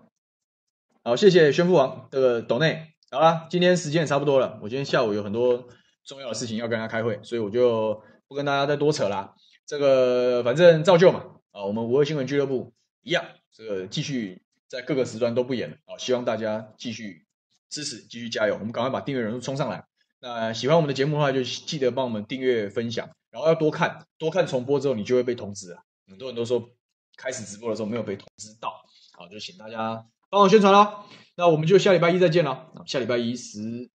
[1.02, 2.94] 好，谢谢宣父王这个斗内。
[3.10, 5.68] 好了，今天时间也差不多了，我今天下午有很多。
[6.04, 9.34] 重要的事情要跟他开会，所以我就不跟大家再多扯啦。
[9.66, 12.72] 这个反正照旧嘛，啊，我们五二新闻俱乐部
[13.02, 13.22] 一样，
[13.52, 15.98] 这个继续在各个时段都不演了啊。
[15.98, 17.26] 希望大家继续
[17.68, 19.84] 支持，继续加油，我们赶快把订阅人数冲上来。
[20.20, 25.82] 那喜欢我们的节目的话，就记得帮我们订阅、分享，然后要多看，多看重播之后，你就会被通知了。
[26.06, 26.68] 很多人都说
[27.16, 28.72] 开始直播的时候没有被通知到，
[29.12, 31.04] 好，就请大家帮我宣传啦。
[31.36, 33.90] 那我们就下礼拜一再见了，下礼拜一十。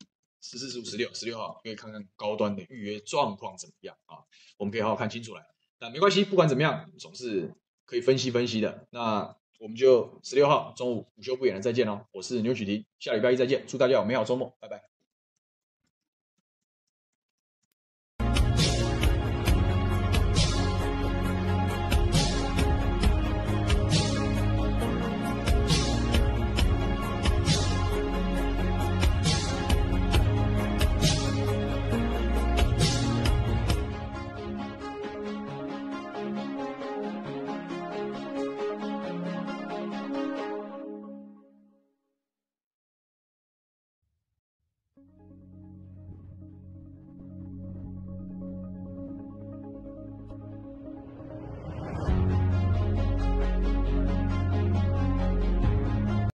[0.44, 4.18] 十四、十五、十六、十六号可以看看高端的预约状况怎么样啊？
[4.56, 5.42] 我们可以好好看清楚来。
[5.78, 7.54] 那没关系，不管怎么样，总是
[7.86, 8.88] 可以分析分析的。
[8.90, 12.06] 那我们就十六号中午午休不远了，再见喽！
[12.10, 14.91] 我是牛曲婷，下礼拜一再见，祝大家有美好周末，拜拜。